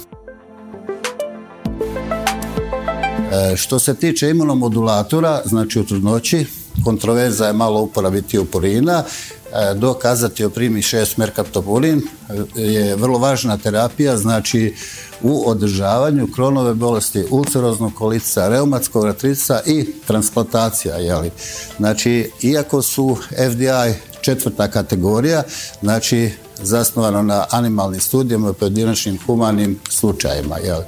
E, 3.32 3.56
što 3.56 3.80
se 3.80 3.94
tiče 3.96 4.30
imunomodulatora, 4.30 5.42
znači 5.46 5.80
u 5.80 5.86
trudnoći, 5.86 6.46
kontroverza 6.88 7.48
je 7.48 7.54
malo 7.54 7.82
uporabi 7.82 8.22
tiopurina, 8.22 9.04
e, 9.04 9.74
dokazati 9.74 10.46
o 10.46 10.50
primi 10.50 10.82
6 10.82 11.18
merkaptopulin 11.18 12.00
e, 12.00 12.62
je 12.62 12.96
vrlo 12.96 13.20
važna 13.20 13.58
terapija, 13.58 14.18
znači 14.18 14.76
u 15.22 15.50
održavanju 15.50 16.28
kronove 16.36 16.74
bolesti, 16.74 17.26
ulceroznog 17.30 17.94
kolica, 17.94 18.48
reumatskog 18.48 19.06
artritica 19.06 19.62
i 19.66 19.86
transplantacija. 20.08 20.96
Jeli. 20.96 21.32
Znači, 21.78 22.32
iako 22.42 22.82
su 22.82 23.18
FDI 23.52 24.00
četvrta 24.22 24.68
kategorija, 24.68 25.44
znači 25.82 26.32
zasnovano 26.64 27.22
na 27.22 27.46
animalnim 27.52 28.02
studijama 28.02 28.50
i 28.50 28.54
pojedinačnim 28.54 29.20
humanim 29.26 29.80
slučajima. 29.90 30.58
Jeli. 30.58 30.86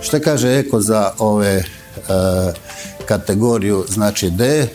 Što 0.00 0.20
kaže 0.20 0.58
Eko 0.58 0.80
za 0.80 1.12
ove 1.18 1.54
e, 1.54 1.64
kategoriju, 3.06 3.84
znači 3.88 4.30
D, 4.30 4.68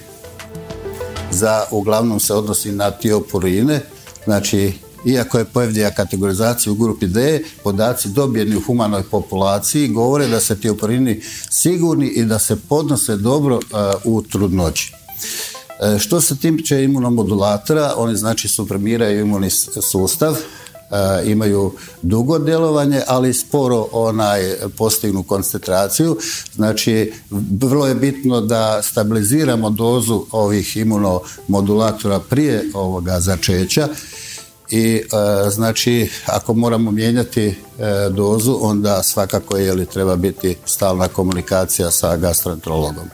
za 1.31 1.63
uglavnom 1.71 2.19
se 2.19 2.33
odnosi 2.33 2.71
na 2.71 2.91
tiopurine, 2.91 3.81
znači 4.25 4.73
iako 5.05 5.37
je 5.37 5.45
pojevdija 5.45 5.91
kategorizacija 5.91 6.73
u 6.73 6.75
grupi 6.75 7.07
D, 7.07 7.43
podaci 7.63 8.09
dobijeni 8.09 8.55
u 8.55 8.61
humanoj 8.61 9.03
populaciji 9.03 9.87
govore 9.87 10.27
da 10.27 10.39
se 10.39 10.59
tiopurini 10.59 11.21
sigurni 11.49 12.07
i 12.07 12.25
da 12.25 12.39
se 12.39 12.55
podnose 12.69 13.15
dobro 13.15 13.55
uh, 13.55 13.61
u 14.03 14.21
trudnoći. 14.21 14.93
Uh, 14.93 15.99
što 15.99 16.21
se 16.21 16.37
tiče 16.37 16.83
imunomodulatora, 16.83 17.93
oni 17.97 18.15
znači 18.15 18.47
suprimiraju 18.47 19.19
imunni 19.19 19.49
sustav, 19.91 20.35
E, 20.35 20.60
imaju 21.25 21.71
dugo 22.01 22.39
djelovanje, 22.39 23.01
ali 23.07 23.33
sporo 23.33 23.87
onaj 23.91 24.55
postignu 24.77 25.23
koncentraciju. 25.23 26.17
Znači, 26.55 27.13
vrlo 27.51 27.87
je 27.87 27.95
bitno 27.95 28.41
da 28.41 28.81
stabiliziramo 28.81 29.69
dozu 29.69 30.25
ovih 30.31 30.77
imunomodulatora 30.77 32.19
prije 32.19 32.63
ovoga 32.73 33.19
začeća 33.19 33.87
i 34.71 34.95
e, 34.95 35.49
znači 35.49 36.09
ako 36.25 36.53
moramo 36.53 36.91
mijenjati 36.91 37.47
e, 37.47 37.55
dozu 38.09 38.57
onda 38.61 39.03
svakako 39.03 39.57
je 39.57 39.73
li 39.73 39.85
treba 39.85 40.15
biti 40.15 40.55
stalna 40.65 41.07
komunikacija 41.07 41.91
sa 41.91 42.17
gastroenterologom. 42.17 43.09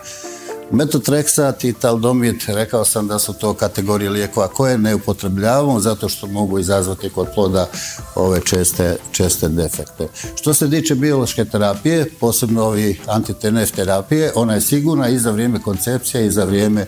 Metotreksat 0.72 1.64
i 1.64 1.74
taldomid, 1.74 2.36
rekao 2.48 2.86
sam 2.86 3.08
da 3.08 3.20
su 3.20 3.34
to 3.34 3.54
kategorije 3.54 4.10
lijekova 4.10 4.48
koje 4.48 4.78
ne 4.78 4.96
upotrebljavamo 4.96 5.80
zato 5.80 6.10
što 6.10 6.28
mogu 6.28 6.60
izazvati 6.60 7.10
kod 7.10 7.28
ploda 7.36 7.70
ove 8.16 8.42
česte, 8.46 8.98
česte 9.12 9.48
defekte. 9.48 10.08
Što 10.36 10.54
se 10.54 10.70
tiče 10.70 10.96
biološke 10.96 11.46
terapije, 11.46 12.12
posebno 12.20 12.64
ovi 12.64 13.00
antitenef 13.08 13.72
terapije, 13.72 14.32
ona 14.36 14.54
je 14.54 14.62
sigurna 14.62 15.10
i 15.10 15.20
za 15.20 15.32
vrijeme 15.32 15.62
koncepcije 15.62 16.26
i 16.26 16.32
za 16.32 16.44
vrijeme 16.44 16.86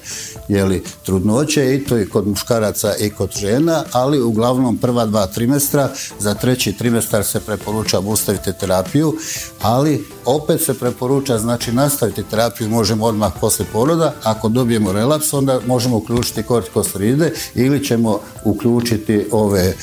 jeli, 0.47 0.83
trudnoće 1.05 1.75
i 1.75 1.83
to 1.83 1.97
i 1.97 2.09
kod 2.09 2.27
muškaraca 2.27 2.95
i 2.95 3.09
kod 3.09 3.31
žena, 3.31 3.83
ali 3.91 4.21
uglavnom 4.21 4.77
prva 4.77 5.05
dva 5.05 5.27
trimestra, 5.27 5.89
za 6.19 6.33
treći 6.33 6.73
trimestar 6.73 7.23
se 7.23 7.39
preporuča 7.39 7.97
obustaviti 7.97 8.53
terapiju, 8.59 9.13
ali 9.61 10.07
opet 10.25 10.61
se 10.61 10.73
preporuča 10.73 11.37
znači 11.37 11.71
nastaviti 11.71 12.23
terapiju 12.23 12.69
možemo 12.69 13.05
odmah 13.05 13.31
poslije 13.41 13.68
poroda, 13.73 14.13
ako 14.23 14.49
dobijemo 14.49 14.91
relaps 14.91 15.33
onda 15.33 15.59
možemo 15.67 15.97
uključiti 15.97 16.43
kortikosteride 16.43 17.31
ili 17.55 17.85
ćemo 17.85 18.19
uključiti 18.43 19.25
ove 19.31 19.63
e, 19.63 19.73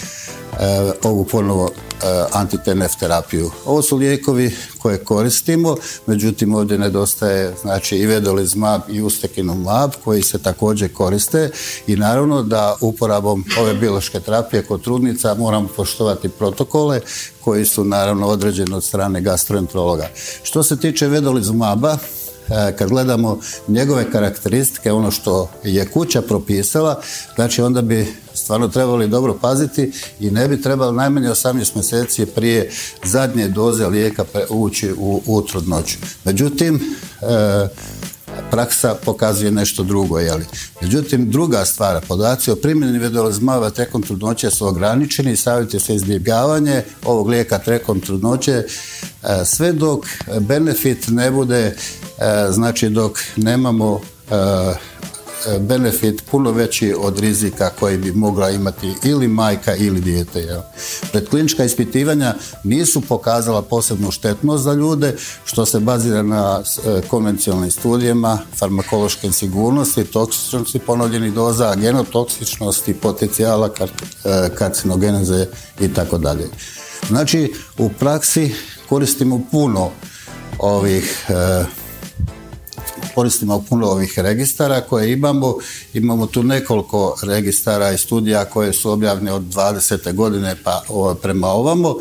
ovu 1.03 1.25
ponovo 1.25 1.71
e, 1.71 2.25
antitenef 2.33 2.93
terapiju. 3.01 3.51
Ovo 3.65 3.83
su 3.83 3.97
lijekovi 3.97 4.57
koje 4.79 5.05
koristimo, 5.05 5.77
međutim 6.07 6.55
ovdje 6.55 6.79
nedostaje 6.79 7.55
znači 7.63 7.97
i 7.97 8.07
vedolizmab 8.07 8.81
i 8.89 9.03
ustekinumab 9.03 9.91
koji 10.05 10.23
se 10.23 10.39
također 10.39 10.93
koriste 10.93 11.51
i 11.87 11.97
naravno 11.97 12.43
da 12.43 12.77
uporabom 12.81 13.45
ove 13.61 13.75
biološke 13.75 14.21
terapije 14.21 14.63
kod 14.63 14.83
trudnica 14.83 15.35
moramo 15.35 15.69
poštovati 15.77 16.29
protokole 16.29 17.01
koji 17.41 17.65
su 17.65 17.85
naravno 17.85 18.27
određeni 18.27 18.75
od 18.75 18.85
strane 18.85 19.21
gastroenterologa. 19.21 20.09
Što 20.43 20.63
se 20.63 20.77
tiče 20.77 21.09
vedolizmaba, 21.09 21.99
kad 22.49 22.89
gledamo 22.89 23.41
njegove 23.69 24.11
karakteristike, 24.11 24.93
ono 24.93 25.11
što 25.11 25.51
je 25.65 25.87
kuća 25.87 26.23
propisala, 26.23 27.01
znači 27.35 27.63
onda 27.63 27.83
bi 27.83 28.07
stvarno 28.35 28.69
trebali 28.69 29.09
dobro 29.09 29.39
paziti 29.41 29.93
i 30.21 30.31
ne 30.31 30.49
bi 30.49 30.63
trebalo 30.63 30.93
najmanje 30.93 31.29
18 31.29 31.75
mjeseci 31.75 32.27
prije 32.27 32.71
zadnje 33.05 33.49
doze 33.49 33.87
lijeka 33.87 34.25
ući 34.51 34.93
u, 34.93 35.23
u 35.27 35.43
trudnoću. 35.43 35.99
Međutim, 36.25 36.81
e, 37.23 37.69
praksa 38.51 38.95
pokazuje 39.05 39.51
nešto 39.51 39.83
drugo. 39.83 40.19
Jeli. 40.19 40.45
Međutim, 40.83 41.31
druga 41.31 41.65
stvar, 41.65 42.05
podaci 42.09 42.51
o 42.51 42.57
primjeni 42.57 42.99
vedolizmaba 42.99 43.71
tekom 43.71 44.03
trudnoće 44.03 44.51
su 44.51 44.67
ograničeni 44.67 45.33
i 45.33 45.37
savjeti 45.37 45.81
se 45.81 45.95
izbjegavanje 45.95 46.83
ovog 47.05 47.29
lijeka 47.29 47.59
tekom 47.59 48.01
trudnoće 48.01 48.53
e, 48.53 48.65
sve 49.45 49.73
dok 49.73 50.07
benefit 50.41 51.09
ne 51.09 51.31
bude, 51.31 51.59
e, 51.59 51.75
znači 52.51 52.89
dok 52.89 53.19
nemamo 53.37 54.01
e, 54.31 55.59
benefit 55.61 56.23
puno 56.31 56.51
veći 56.51 56.95
od 56.99 57.19
rizika 57.19 57.71
koji 57.81 57.99
bi 57.99 58.13
mogla 58.13 58.51
imati 58.51 58.95
ili 59.05 59.29
majka 59.29 59.75
ili 59.75 60.01
dijete. 60.01 60.63
Predklinička 61.13 61.65
ispitivanja 61.65 62.35
nisu 62.65 63.01
pokazala 63.01 63.63
posebnu 63.63 64.11
štetnost 64.11 64.65
za 64.65 64.73
ljude, 64.73 65.17
što 65.45 65.67
se 65.67 65.81
bazira 65.81 66.23
na 66.23 66.63
e, 66.63 67.01
konvencionalnim 67.09 67.71
studijama, 67.71 68.39
farmakološke 68.57 69.33
sigurnosti, 69.33 70.05
toksičnosti 70.05 70.79
ponovljenih 70.79 71.33
doza, 71.33 71.75
genotoksičnosti, 71.75 72.95
potencijala 72.95 73.71
e, 73.81 73.89
karcinogeneze 74.55 75.47
i 75.81 75.95
tako 75.95 76.19
dalje. 76.19 76.49
Znači, 77.09 77.53
u 77.79 77.89
praksi 77.89 78.55
koristimo 78.89 79.41
puno 79.51 79.91
ovih 80.59 81.27
e, 81.29 81.65
koristimo 83.15 83.65
puno 83.69 83.87
ovih 83.87 84.19
registara 84.19 84.81
koje 84.81 85.13
imamo. 85.13 85.55
Imamo 85.95 86.27
tu 86.27 86.43
nekoliko 86.43 87.17
registara 87.23 87.93
i 87.93 87.99
studija 87.99 88.45
koje 88.45 88.73
su 88.73 88.91
objavljene 88.91 89.33
od 89.33 89.43
20. 89.43 90.15
godine 90.15 90.57
pa 90.65 90.83
prema 91.23 91.49
ovamo. 91.49 91.95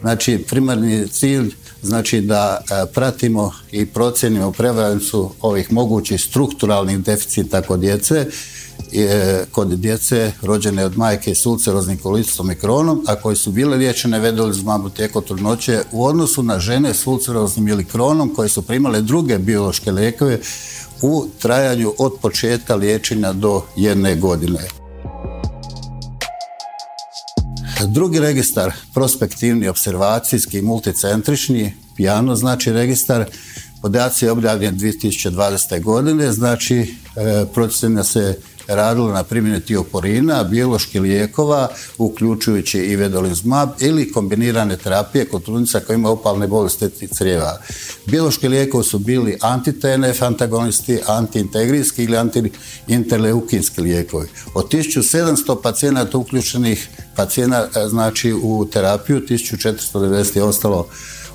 Znači, 0.00 0.44
primarni 0.48 1.08
cilj 1.08 1.54
znači 1.82 2.20
da 2.20 2.60
e, 2.60 2.92
pratimo 2.92 3.52
i 3.72 3.86
procijenimo 3.86 4.52
prevalencu 4.52 5.30
ovih 5.40 5.72
mogućih 5.72 6.20
strukturalnih 6.20 6.98
deficita 6.98 7.62
kod 7.62 7.80
djece 7.80 8.26
kod 9.50 9.68
djece 9.68 10.32
rođene 10.42 10.84
od 10.84 10.98
majke 10.98 11.34
s 11.34 11.46
ulceroznim 11.46 11.98
kolicom 11.98 12.50
i 12.50 12.54
kronom, 12.54 13.04
a 13.06 13.14
koji 13.14 13.36
su 13.36 13.50
bile 13.50 13.76
liječene 13.76 14.20
vedolizumabom 14.20 14.90
tijekom 14.90 15.22
trudnoće 15.22 15.82
u 15.92 16.04
odnosu 16.04 16.42
na 16.42 16.58
žene 16.58 16.94
s 16.94 17.06
ulceroznim 17.06 17.68
ili 17.68 17.84
kronom 17.84 18.34
koje 18.34 18.48
su 18.48 18.62
primale 18.62 19.00
druge 19.00 19.38
biološke 19.38 19.92
lijekove 19.92 20.40
u 21.02 21.26
trajanju 21.38 21.94
od 21.98 22.12
početka 22.22 22.74
liječenja 22.74 23.32
do 23.32 23.62
jedne 23.76 24.16
godine. 24.16 24.60
Drugi 27.86 28.18
registar, 28.18 28.72
prospektivni, 28.94 29.68
observacijski, 29.68 30.62
multicentrični, 30.62 31.74
pijano 31.96 32.36
znači 32.36 32.72
registar, 32.72 33.24
podaci 33.82 34.24
je 34.24 34.30
objavljen 34.30 34.78
2020. 34.78 35.82
godine, 35.82 36.32
znači 36.32 36.78
e, 37.16 37.46
procjenja 37.54 38.04
se 38.04 38.38
radilo 38.66 39.12
na 39.12 39.22
primjeni 39.22 39.60
tioporina, 39.60 40.44
bioloških 40.44 41.00
lijekova, 41.00 41.68
uključujući 41.98 42.78
i 42.78 42.96
vedolizmab 42.96 43.68
ili 43.80 44.12
kombinirane 44.12 44.76
terapije 44.76 45.24
kod 45.24 45.44
trudnica 45.44 45.80
koja 45.80 45.94
ima 45.94 46.10
opalne 46.10 46.46
bolesti 46.46 47.08
crijeva. 47.08 47.58
Biološki 48.06 48.48
lijekovi 48.48 48.84
su 48.84 48.98
bili 48.98 49.38
anti-TNF 49.42 50.22
antagonisti, 50.22 50.98
anti-integrijski 51.06 52.04
ili 52.04 52.16
anti-interleukinski 52.16 53.80
lijekovi. 53.80 54.28
Od 54.54 54.68
1700 54.72 55.62
pacijenata 55.62 56.18
uključenih 56.18 56.88
pacijenata 57.16 57.88
znači 57.88 58.32
u 58.32 58.66
terapiju, 58.72 59.20
1490 59.20 60.36
je 60.36 60.42
ostalo 60.42 60.88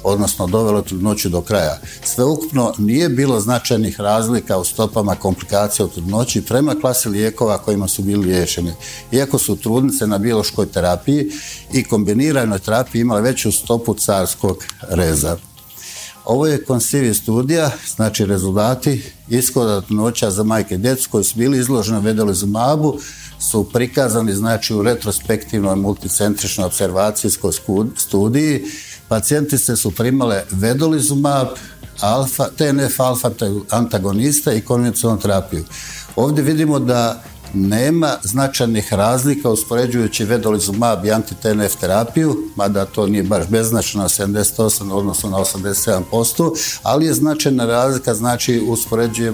odnosno 0.04 0.48
dovelo 0.48 0.82
trudnoću 0.82 1.30
do 1.30 1.42
kraja. 1.42 1.80
Sveukupno 2.04 2.74
nije 2.78 3.10
bilo 3.10 3.40
značajnih 3.40 4.00
razlika 4.00 4.58
u 4.58 4.64
stopama 4.64 5.16
komplikacija 5.16 5.86
u 5.86 5.90
trudnoći 5.90 6.42
prema 6.42 6.76
klasi 6.82 7.10
lijekova 7.10 7.58
kojima 7.58 7.88
su 7.88 8.02
bili 8.02 8.26
liječeni. 8.26 8.74
Iako 9.12 9.38
su 9.38 9.56
trudnice 9.56 10.08
na 10.08 10.18
biološkoj 10.18 10.66
terapiji 10.66 11.32
i 11.74 11.84
kombiniranoj 11.84 12.60
terapiji 12.60 13.02
imale 13.02 13.22
veću 13.22 13.52
stopu 13.52 13.94
carskog 13.94 14.58
reza. 14.90 15.38
Ovo 16.26 16.48
je 16.48 16.64
konsivi 16.64 17.14
studija, 17.14 17.72
znači 17.96 18.26
rezultati 18.26 19.04
ishoda 19.30 19.82
trudnoća 19.82 20.32
za 20.32 20.44
majke 20.44 20.76
i 20.76 20.78
djecu 20.78 21.10
koji 21.12 21.24
su 21.24 21.38
bili 21.38 21.58
izloženi 21.58 22.46
mabu 22.48 22.98
su 23.40 23.70
prikazani 23.74 24.34
znači 24.34 24.74
u 24.74 24.84
retrospektivnoj 24.84 25.76
multicentričnoj 25.76 26.66
observacijskoj 26.66 27.52
studiji 27.96 28.66
pacijentice 29.12 29.76
su 29.76 29.92
primale 29.92 30.44
vedolizumab, 30.52 31.48
alfa, 32.00 32.46
TNF 32.58 33.00
alfa 33.00 33.32
antagonista 33.70 34.54
i 34.54 34.62
konvencionalnu 34.62 35.22
terapiju. 35.22 35.66
Ovdje 36.16 36.44
vidimo 36.44 36.80
da 36.80 37.24
nema 37.54 38.18
značajnih 38.24 38.94
razlika 38.94 39.50
uspoređujući 39.50 40.26
vedolizumab 40.26 41.06
i 41.06 41.12
anti-TNF 41.12 41.76
terapiju, 41.80 42.36
mada 42.56 42.86
to 42.86 43.08
nije 43.08 43.24
baš 43.24 43.48
beznačno 43.48 44.02
na 44.02 44.10
78 44.10 44.92
odnosno 44.92 45.30
na 45.30 45.38
87%, 45.38 46.56
ali 46.84 47.06
je 47.06 47.14
značajna 47.14 47.66
razlika 47.66 48.14
znači 48.14 48.64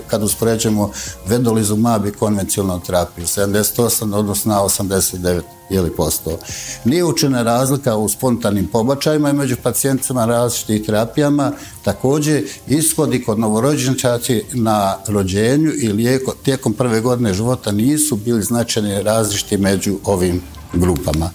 kad 0.08 0.24
uspoređujemo 0.24 0.92
vedolizumab 1.28 2.06
i 2.06 2.12
konvencionalnu 2.12 2.84
terapiju, 2.84 3.26
78 3.26 4.16
odnosno 4.16 4.54
na 4.54 4.62
89 4.62 5.57
ili 5.70 5.92
posto. 5.92 6.40
Nije 6.86 7.04
učena 7.04 7.44
razlika 7.44 7.96
u 7.96 8.10
spontanim 8.10 8.68
pobačajima 8.68 9.30
i 9.30 9.34
među 9.34 9.56
pacijentima 9.64 10.26
različitih 10.26 10.86
terapijama, 10.86 11.52
također 11.84 12.44
ishodi 12.68 13.24
kod 13.24 13.40
novorođenčaci 13.40 14.44
na 14.54 14.98
rođenju 15.08 15.72
i 15.82 15.88
lijeko 15.88 16.34
tijekom 16.44 16.74
prve 16.74 17.02
godine 17.02 17.34
života 17.34 17.72
nisu 17.72 18.16
bili 18.16 18.44
značajni 18.44 19.04
različiti 19.04 19.58
među 19.58 20.00
ovim 20.04 20.42
grupama. 20.74 21.30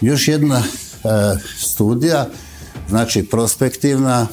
Još 0.00 0.28
jedna 0.28 0.58
e, 0.58 1.08
studija, 1.58 2.28
znači 2.88 3.22
prospektivna, 3.22 4.26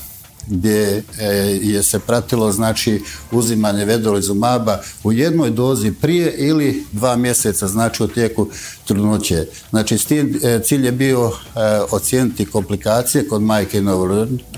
gdje 0.48 1.04
e, 1.20 1.26
je 1.62 1.84
se 1.84 2.00
pratilo 2.00 2.52
znači 2.52 3.02
uzimanje 3.32 3.86
vedolizumaba 3.86 4.80
u 5.04 5.12
jednoj 5.12 5.50
dozi 5.50 5.92
prije 5.92 6.34
ili 6.38 6.84
dva 6.92 7.16
mjeseca 7.16 7.68
znači 7.68 8.04
u 8.04 8.08
tijeku 8.08 8.48
trudnoće. 8.86 9.46
Znači 9.70 9.96
e, 9.96 10.60
cilj 10.64 10.86
je 10.86 10.92
bio 10.92 11.28
e, 11.28 11.60
ocijeniti 11.92 12.46
komplikacije 12.46 13.28
kod 13.28 13.42
majke 13.42 13.82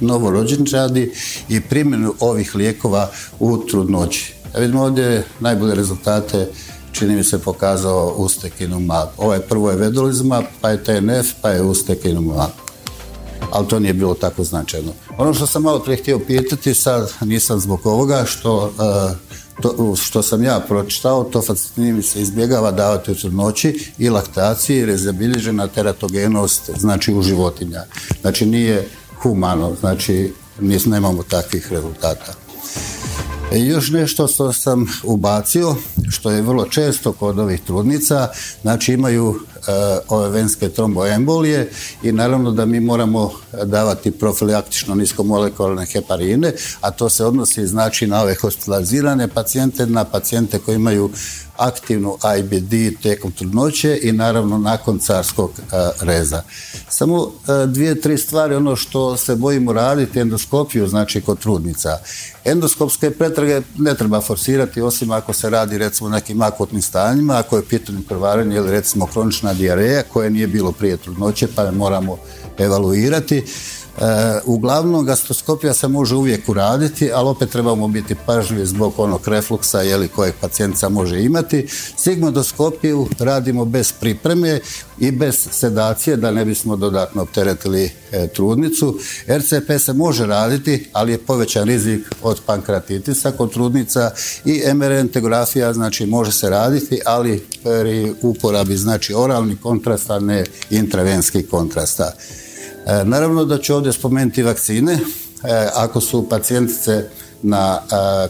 novorođenčadi 0.02 1.12
i 1.50 1.62
primjenu 1.62 2.14
ovih 2.20 2.56
lijekova 2.56 3.12
u 3.40 3.58
trudnoći. 3.58 4.34
vidimo 4.58 4.84
ovdje 4.84 5.24
najbolje 5.40 5.76
rezultate 5.76 6.48
čini 6.92 7.16
mi 7.16 7.24
se 7.24 7.40
pokazao 7.40 8.14
ustekinumab. 8.18 9.08
Ovaj 9.18 9.40
prvo 9.40 9.70
je 9.70 9.78
vedolizumab, 9.78 10.44
pa 10.62 10.70
je 10.70 10.84
TNF, 10.84 11.34
pa 11.42 11.50
je 11.50 11.62
ustekinumab. 11.62 12.69
Ali 13.52 13.68
to 13.68 13.80
nije 13.80 13.94
bilo 13.94 14.14
tako 14.14 14.44
značajno. 14.44 14.92
Ono 15.18 15.34
što 15.34 15.48
sam 15.48 15.64
malo 15.64 15.80
prije 15.80 15.98
htio 15.98 16.20
pitati, 16.20 16.74
sad 16.74 17.14
nisam 17.22 17.60
zbog 17.60 17.86
ovoga, 17.86 18.26
što 18.26 18.68
e, 18.68 19.30
to, 19.62 19.96
što 19.96 20.22
sam 20.24 20.44
ja 20.44 20.60
pročitao, 20.68 21.24
to 21.24 21.42
mi 21.76 22.04
se 22.04 22.22
izbjegava 22.22 22.72
davati 22.72 23.12
u 23.12 23.16
trudnoći 23.16 23.92
i 23.98 24.10
laktaciji 24.10 24.78
jer 24.78 24.90
je 24.90 24.98
zabilježena 24.98 25.68
teratogenost 25.68 26.70
znači 26.78 27.14
u 27.14 27.22
životinja. 27.22 27.84
Znači 28.22 28.46
nije 28.46 28.88
humano, 29.22 29.76
znači 29.80 30.34
nemamo 30.86 31.24
takvih 31.24 31.72
rezultata. 31.72 32.34
E, 33.52 33.60
još 33.60 33.90
nešto 33.90 34.28
što 34.28 34.54
sam 34.54 34.86
ubacio, 35.04 35.76
što 36.10 36.32
je 36.32 36.42
vrlo 36.42 36.66
često 36.66 37.12
kod 37.12 37.40
ovih 37.40 37.62
trudnica, 37.62 38.28
znači 38.62 38.94
imaju 38.94 39.40
ove 40.08 40.30
venske 40.30 40.70
tromboembolije 40.70 41.72
i 42.04 42.12
naravno 42.12 42.52
da 42.52 42.66
mi 42.66 42.80
moramo 42.80 43.32
davati 43.64 44.12
profilaktično 44.12 44.96
niskomolekularne 44.96 45.86
heparine, 45.86 46.54
a 46.82 46.92
to 46.92 47.10
se 47.10 47.26
odnosi 47.26 47.68
znači 47.68 48.08
na 48.08 48.22
ove 48.22 48.36
hospitalizirane 48.36 49.28
pacijente, 49.28 49.86
na 49.86 50.04
pacijente 50.04 50.60
koji 50.60 50.76
imaju 50.76 51.10
aktivnu 51.60 52.18
IBD 52.40 53.02
tijekom 53.02 53.32
trudnoće 53.32 54.00
i 54.02 54.12
naravno 54.12 54.58
nakon 54.58 55.00
carskog 55.00 55.52
e, 55.60 55.90
reza. 56.02 56.42
Samo 56.90 57.24
e, 57.28 57.68
dvije, 57.68 58.02
tri 58.02 58.18
stvari, 58.18 58.56
ono 58.56 58.76
što 58.76 59.18
se 59.18 59.36
bojimo 59.36 59.74
raditi, 59.74 60.20
endoskopiju, 60.20 60.88
znači 60.88 61.22
kod 61.22 61.40
trudnica. 61.40 61.98
Endoskopske 62.46 63.12
pretrage 63.12 63.62
ne 63.78 63.96
treba 63.96 64.22
forsirati, 64.22 64.82
osim 64.82 65.12
ako 65.12 65.34
se 65.34 65.50
radi 65.50 65.78
recimo 65.78 66.10
nekim 66.10 66.42
akutnim 66.42 66.82
stanjima, 66.82 67.38
ako 67.38 67.58
je 67.58 67.66
pitanje 67.66 68.00
krvarenje 68.08 68.56
ili 68.56 68.72
recimo 68.72 69.06
kronična 69.06 69.49
dijareja 69.54 70.04
koje 70.14 70.30
nije 70.30 70.48
bilo 70.48 70.72
prije 70.72 70.98
trudnoće, 70.98 71.48
pa 71.56 71.72
moramo 71.72 72.18
evaluirati. 72.58 73.44
E, 74.00 74.40
uglavnom, 74.46 75.06
gastroskopija 75.06 75.74
se 75.74 75.88
može 75.88 76.16
uvijek 76.16 76.50
uraditi, 76.50 77.12
ali 77.12 77.30
opet 77.30 77.50
trebamo 77.50 77.88
biti 77.88 78.16
pažljivi 78.26 78.66
zbog 78.66 78.94
onog 78.98 79.28
refluksa 79.28 79.82
jeli, 79.82 80.08
kojeg 80.08 80.34
pacijentica 80.42 80.90
može 80.90 81.24
imati. 81.24 81.68
Sigmodoskopiju 81.98 83.08
radimo 83.20 83.66
bez 83.66 83.92
pripreme 83.92 84.60
i 85.00 85.12
bez 85.12 85.48
sedacije, 85.52 86.18
da 86.18 86.32
ne 86.32 86.46
bismo 86.46 86.76
dodatno 86.76 87.22
opteretili 87.22 87.92
e, 88.12 88.28
trudnicu. 88.28 89.00
RCP 89.28 89.80
se 89.80 89.94
može 89.94 90.26
raditi, 90.26 90.90
ali 90.94 91.12
je 91.12 91.18
povećan 91.18 91.68
rizik 91.68 92.16
od 92.22 92.40
pankratitisa 92.46 93.32
kod 93.32 93.54
trudnica 93.54 94.12
i 94.46 94.62
MR 94.74 94.92
integrafija, 94.92 95.74
znači 95.74 96.06
može 96.06 96.32
se 96.32 96.50
raditi, 96.50 97.00
ali 97.06 97.46
pri 97.64 98.14
uporabi 98.22 98.78
znači 98.78 99.14
oralni 99.14 99.56
kontrast, 99.56 100.10
a 100.10 100.20
ne 100.20 100.44
intravenski 100.70 101.44
kontrasta. 101.44 102.12
E, 102.90 103.06
naravno 103.06 103.46
da 103.46 103.58
ću 103.58 103.76
ovdje 103.76 103.94
spomenuti 103.94 104.44
vakcine. 104.44 104.94
E, 104.94 105.00
ako 105.76 106.02
su 106.02 106.30
pacijentice 106.30 107.10
na 107.42 107.80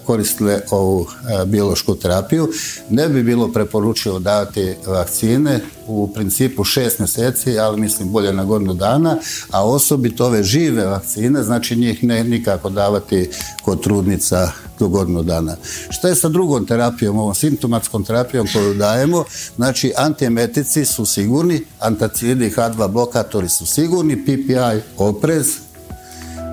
koristile 0.05 0.61
ovu 0.71 1.07
biološku 1.45 1.95
terapiju, 1.95 2.49
ne 2.89 3.09
bi 3.09 3.23
bilo 3.23 3.51
preporučivo 3.51 4.19
davati 4.19 4.75
vakcine 4.87 5.59
u 5.87 6.13
principu 6.13 6.63
šest 6.63 6.99
mjeseci, 6.99 7.59
ali 7.59 7.81
mislim 7.81 8.11
bolje 8.11 8.33
na 8.33 8.43
godinu 8.43 8.73
dana, 8.73 9.17
a 9.51 9.65
osobito 9.65 10.25
ove 10.25 10.43
žive 10.43 10.85
vakcine, 10.85 11.43
znači 11.43 11.75
njih 11.75 12.03
ne 12.03 12.23
nikako 12.23 12.69
davati 12.69 13.29
kod 13.63 13.83
trudnica 13.83 14.51
do 14.79 14.87
godinu 14.87 15.23
dana. 15.23 15.55
Što 15.89 16.07
je 16.07 16.15
sa 16.15 16.29
drugom 16.29 16.65
terapijom, 16.65 17.17
ovom 17.17 17.35
simptomatskom 17.35 18.03
terapijom 18.03 18.47
koju 18.53 18.73
dajemo? 18.73 19.23
Znači, 19.55 19.93
antiemetici 19.97 20.85
su 20.85 21.05
sigurni, 21.05 21.61
antacidi 21.79 22.49
H2 22.49 22.87
blokatori 22.87 23.49
su 23.49 23.65
sigurni, 23.65 24.23
PPI 24.23 24.81
oprez, 24.97 25.47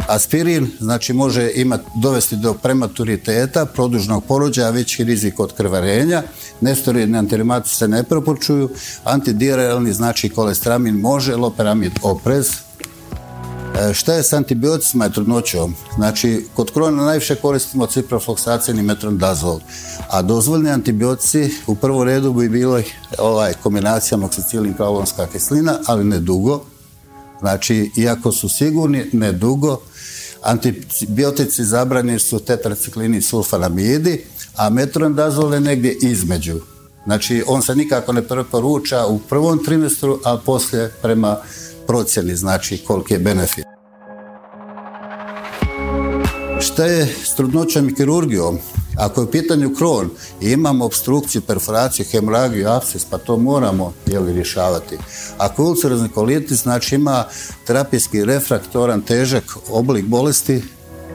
Aspirin 0.09 0.71
znači 0.81 1.13
može 1.13 1.51
imati, 1.55 1.85
dovesti 1.95 2.37
do 2.37 2.55
prematuriteta, 2.55 3.67
produžnog 3.67 4.25
porođaja, 4.25 4.71
veći 4.71 5.05
rizik 5.05 5.41
od 5.41 5.53
krvarenja, 5.53 6.23
nesteroidni 6.61 7.19
antirimati 7.19 7.69
se 7.69 7.89
ne 7.89 8.03
propočuju, 8.03 8.71
antidiarelni 9.05 9.93
znači 9.93 10.29
kolestramin 10.29 10.95
može, 10.95 11.37
loperamid 11.37 11.93
oprez, 12.03 12.51
e, 13.81 13.95
Šta 13.95 14.15
je 14.15 14.23
s 14.23 14.33
antibioticima 14.33 15.07
i 15.07 15.13
trudnoćom? 15.13 15.75
Znači, 15.97 16.47
kod 16.55 16.73
krona 16.73 17.05
najviše 17.05 17.35
koristimo 17.35 17.87
ciprofloksacin 17.87 18.79
i 18.79 18.83
metrondazol, 18.83 19.61
a 20.11 20.23
dozvoljni 20.23 20.71
antibiotici 20.71 21.51
u 21.67 21.75
prvom 21.75 22.03
redu 22.03 22.33
bi 22.33 22.49
bilo 22.49 22.81
ovaj, 23.19 23.53
kombinacija 23.63 24.19
moksicilin 24.19 24.75
kaolonska 24.75 25.27
kislina, 25.27 25.79
ali 25.87 26.05
ne 26.05 26.21
dugo. 26.21 26.65
Znači, 27.41 27.91
iako 27.97 28.33
su 28.33 28.49
sigurni, 28.49 29.11
ne 29.13 29.33
dugo, 29.33 29.81
Antibiotici 30.47 31.65
zabranjeni 31.65 32.19
su 32.19 32.39
tetraciklini 32.39 33.23
sulfanamidi, 33.23 34.25
a 34.57 34.71
metronidazol 34.71 35.55
je 35.55 35.61
negdje 35.61 35.97
između. 36.03 36.61
Znači, 37.05 37.43
on 37.47 37.63
se 37.63 37.75
nikako 37.75 38.13
ne 38.13 38.23
preporuča 38.23 39.07
u 39.07 39.19
prvom 39.19 39.65
trimestru, 39.65 40.21
a 40.25 40.39
poslije 40.47 40.93
prema 41.03 41.37
procjeni, 41.87 42.37
znači 42.37 42.79
koliki 42.79 43.15
je 43.15 43.19
benefit. 43.19 43.65
Šta 46.61 46.85
je 46.85 47.07
s 47.25 47.35
trudnoćom 47.35 47.89
i 47.89 47.95
kirurgijom? 47.95 48.59
Ako 48.97 49.21
je 49.21 49.25
u 49.25 49.31
pitanju 49.31 49.75
kron 49.75 50.11
i 50.41 50.51
imamo 50.51 50.85
obstrukciju, 50.85 51.43
perforaciju, 51.43 52.07
hemoragiju, 52.11 52.69
apsis, 52.69 53.05
pa 53.05 53.19
to 53.19 53.37
moramo 53.37 53.93
jeli, 54.07 54.33
rješavati. 54.33 54.99
Ako 55.39 55.63
je 55.63 55.67
ulcerazni 55.67 56.09
kolitis, 56.09 56.63
znači 56.63 56.95
ima 56.95 57.25
terapijski 57.67 58.25
refraktoran 58.25 59.03
težak 59.03 59.45
oblik 59.71 60.05
bolesti, 60.05 60.63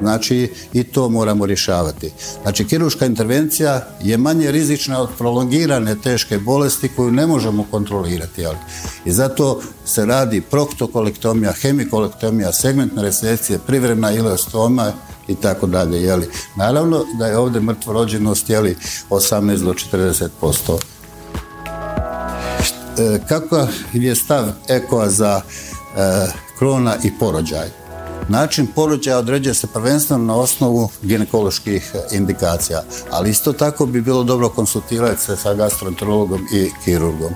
znači 0.01 0.53
i 0.73 0.83
to 0.83 1.09
moramo 1.09 1.45
rješavati. 1.45 2.11
Znači, 2.41 2.67
kiruška 2.67 3.05
intervencija 3.05 3.87
je 4.01 4.17
manje 4.17 4.51
rizična 4.51 5.01
od 5.01 5.09
prolongirane 5.17 5.95
teške 6.03 6.37
bolesti 6.37 6.89
koju 6.95 7.11
ne 7.11 7.27
možemo 7.27 7.65
kontrolirati. 7.71 8.45
Ali. 8.45 8.57
I 9.05 9.11
zato 9.11 9.61
se 9.85 10.05
radi 10.05 10.41
proktokolektomija, 10.41 11.51
hemikolektomija, 11.51 12.53
segmentna 12.53 13.01
resekcija, 13.01 13.59
privremna 13.67 14.11
ileostoma 14.11 14.93
i 15.31 15.35
tako 15.35 15.67
dalje. 15.67 16.01
Jeli. 16.01 16.29
Naravno 16.55 17.05
da 17.19 17.27
je 17.27 17.37
ovdje 17.37 17.61
mrtvorođenost 17.61 18.49
jeli, 18.49 18.77
18 19.09 19.63
do 19.63 19.73
40%. 19.73 20.77
E, 22.97 23.19
kako 23.27 23.67
je 23.93 24.15
stav 24.15 24.45
ekoa 24.67 25.09
za 25.09 25.41
e, 25.41 26.27
krona 26.59 26.95
i 27.03 27.11
porođaj? 27.19 27.81
Način 28.29 28.67
porođaja 28.75 29.17
određuje 29.17 29.53
se 29.53 29.67
prvenstveno 29.67 30.23
na 30.23 30.35
osnovu 30.35 30.89
ginekoloških 31.01 31.91
indikacija, 32.11 32.83
ali 33.09 33.29
isto 33.29 33.53
tako 33.53 33.85
bi 33.85 34.01
bilo 34.01 34.23
dobro 34.23 34.49
konsultirati 34.49 35.21
se 35.21 35.35
sa 35.35 35.53
gastroenterologom 35.53 36.47
i 36.53 36.69
kirurgom. 36.83 37.33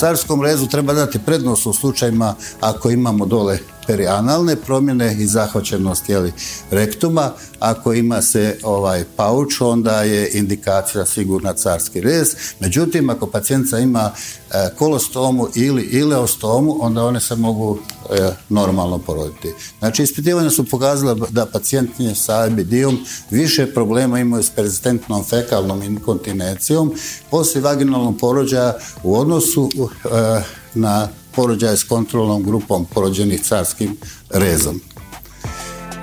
Carskom 0.00 0.42
rezu 0.42 0.66
treba 0.66 0.92
dati 0.92 1.18
prednost 1.18 1.66
u 1.66 1.72
slučajima 1.72 2.34
ako 2.60 2.90
imamo 2.90 3.26
dole 3.26 3.58
perianalne 3.86 4.56
promjene 4.56 5.16
i 5.18 5.26
zahvaćenost 5.26 6.08
jeli, 6.08 6.32
rektuma. 6.70 7.30
Ako 7.58 7.92
ima 7.92 8.22
se 8.22 8.58
ovaj 8.62 9.04
pauč, 9.16 9.60
onda 9.60 10.02
je 10.02 10.30
indikacija 10.32 11.06
sigurna 11.06 11.52
carski 11.52 12.00
rez. 12.00 12.36
Međutim, 12.60 13.10
ako 13.10 13.26
pacijenca 13.26 13.78
ima 13.78 14.10
e, 14.10 14.70
kolostomu 14.78 15.48
ili 15.54 15.82
ileostomu, 15.82 16.76
onda 16.80 17.04
one 17.04 17.20
se 17.20 17.36
mogu 17.36 17.78
e, 18.10 18.30
normalno 18.48 18.98
poroditi. 18.98 19.52
Znači, 19.78 20.02
ispitivanja 20.02 20.50
su 20.50 20.64
pokazala 20.64 21.14
da 21.30 21.46
pacijentnje 21.46 22.14
sa 22.14 22.46
IBD-om 22.46 22.98
više 23.30 23.74
problema 23.74 24.20
imaju 24.20 24.42
s 24.42 24.50
persistentnom 24.50 25.24
fekalnom 25.24 25.82
inkontinencijom 25.82 26.94
poslije 27.30 27.62
vaginalnog 27.62 28.18
porođaja 28.18 28.74
u 29.02 29.16
odnosu 29.16 29.70
e, 30.04 30.42
na 30.74 31.08
porođaje 31.36 31.76
s 31.76 31.84
kontrolnom 31.84 32.42
grupom 32.42 32.86
porođenih 32.94 33.42
carskim 33.42 33.96
rezom. 34.30 34.80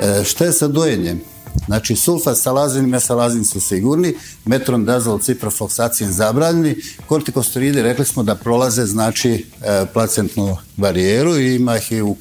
E, 0.01 0.23
što 0.23 0.43
je 0.43 0.53
sa 0.53 0.67
dojenjem? 0.67 1.21
Znači, 1.65 1.95
sulfat, 1.95 2.37
salazin 2.37 2.83
i 2.83 2.87
mesalazin 2.87 3.45
su 3.45 3.61
sigurni, 3.61 4.13
metrondazol, 4.45 5.19
ciprofloksacin 5.19 6.11
zabranjeni, 6.11 6.75
kortikosteroidi 7.07 7.81
rekli 7.81 8.05
smo 8.05 8.23
da 8.23 8.35
prolaze 8.35 8.85
znači 8.85 9.45
e, 9.61 9.85
placentnu 9.93 10.57
barijeru 10.77 11.39
i 11.39 11.55
ima 11.55 11.77
ih 11.77 11.91
i 11.91 12.01
u, 12.01 12.15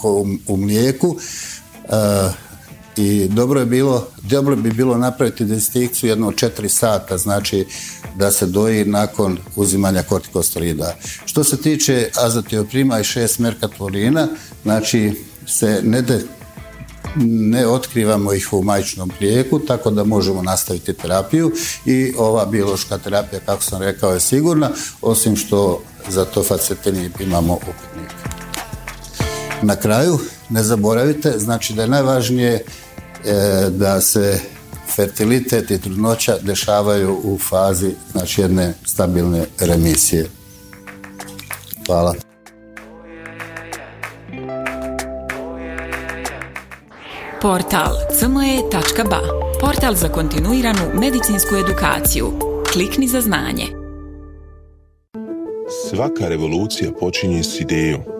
u, 0.46 0.56
mlijeku. 0.56 1.16
E, 1.84 2.49
i 2.96 3.28
dobro 3.28 3.60
je 3.60 3.66
bilo, 3.66 4.08
dobro 4.22 4.56
bi 4.56 4.70
bilo 4.70 4.96
napraviti 4.96 5.44
distinkciju 5.44 6.10
jedno 6.10 6.28
od 6.28 6.36
četiri 6.36 6.68
sata, 6.68 7.18
znači 7.18 7.66
da 8.16 8.30
se 8.30 8.46
doji 8.46 8.84
nakon 8.84 9.38
uzimanja 9.56 10.02
kortikosteroida. 10.02 10.96
Što 11.24 11.44
se 11.44 11.56
tiče 11.56 12.10
azatioprima 12.16 13.00
i 13.00 13.04
šest 13.04 13.38
merkatvorina, 13.38 14.28
znači 14.62 15.12
se 15.46 15.80
ne, 15.84 16.02
de, 16.02 16.24
ne 17.24 17.66
otkrivamo 17.66 18.32
ih 18.32 18.52
u 18.52 18.62
majčinom 18.62 19.08
prijeku, 19.18 19.58
tako 19.58 19.90
da 19.90 20.04
možemo 20.04 20.42
nastaviti 20.42 20.92
terapiju 20.92 21.52
i 21.86 22.14
ova 22.18 22.46
biološka 22.46 22.98
terapija, 22.98 23.40
kako 23.46 23.62
sam 23.62 23.82
rekao, 23.82 24.12
je 24.12 24.20
sigurna, 24.20 24.70
osim 25.02 25.36
što 25.36 25.82
za 26.08 26.24
to 26.24 26.42
facetinib 26.42 27.12
imamo 27.20 27.54
upitnik. 27.54 28.10
Na 29.62 29.76
kraju, 29.76 30.18
ne 30.50 30.62
zaboravite, 30.62 31.32
znači 31.38 31.74
da 31.74 31.82
je 31.82 31.88
najvažnije 31.88 32.52
e, 32.54 32.62
da 33.70 34.00
se 34.00 34.40
fertilitet 34.96 35.70
i 35.70 35.80
trudnoća 35.80 36.36
dešavaju 36.42 37.20
u 37.24 37.38
fazi 37.38 37.94
znači 38.12 38.40
jedne 38.40 38.74
stabilne 38.84 39.44
remisije. 39.60 40.26
Hvala. 41.86 42.14
Portal 47.42 47.92
cme.ba 48.18 49.20
Portal 49.60 49.94
za 49.94 50.08
kontinuiranu 50.08 50.80
medicinsku 50.94 51.56
edukaciju. 51.56 52.32
Klikni 52.72 53.08
za 53.08 53.20
znanje. 53.20 53.66
Svaka 55.90 56.28
revolucija 56.28 56.90
počinje 57.00 57.44
s 57.44 57.60
idejom. 57.60 58.19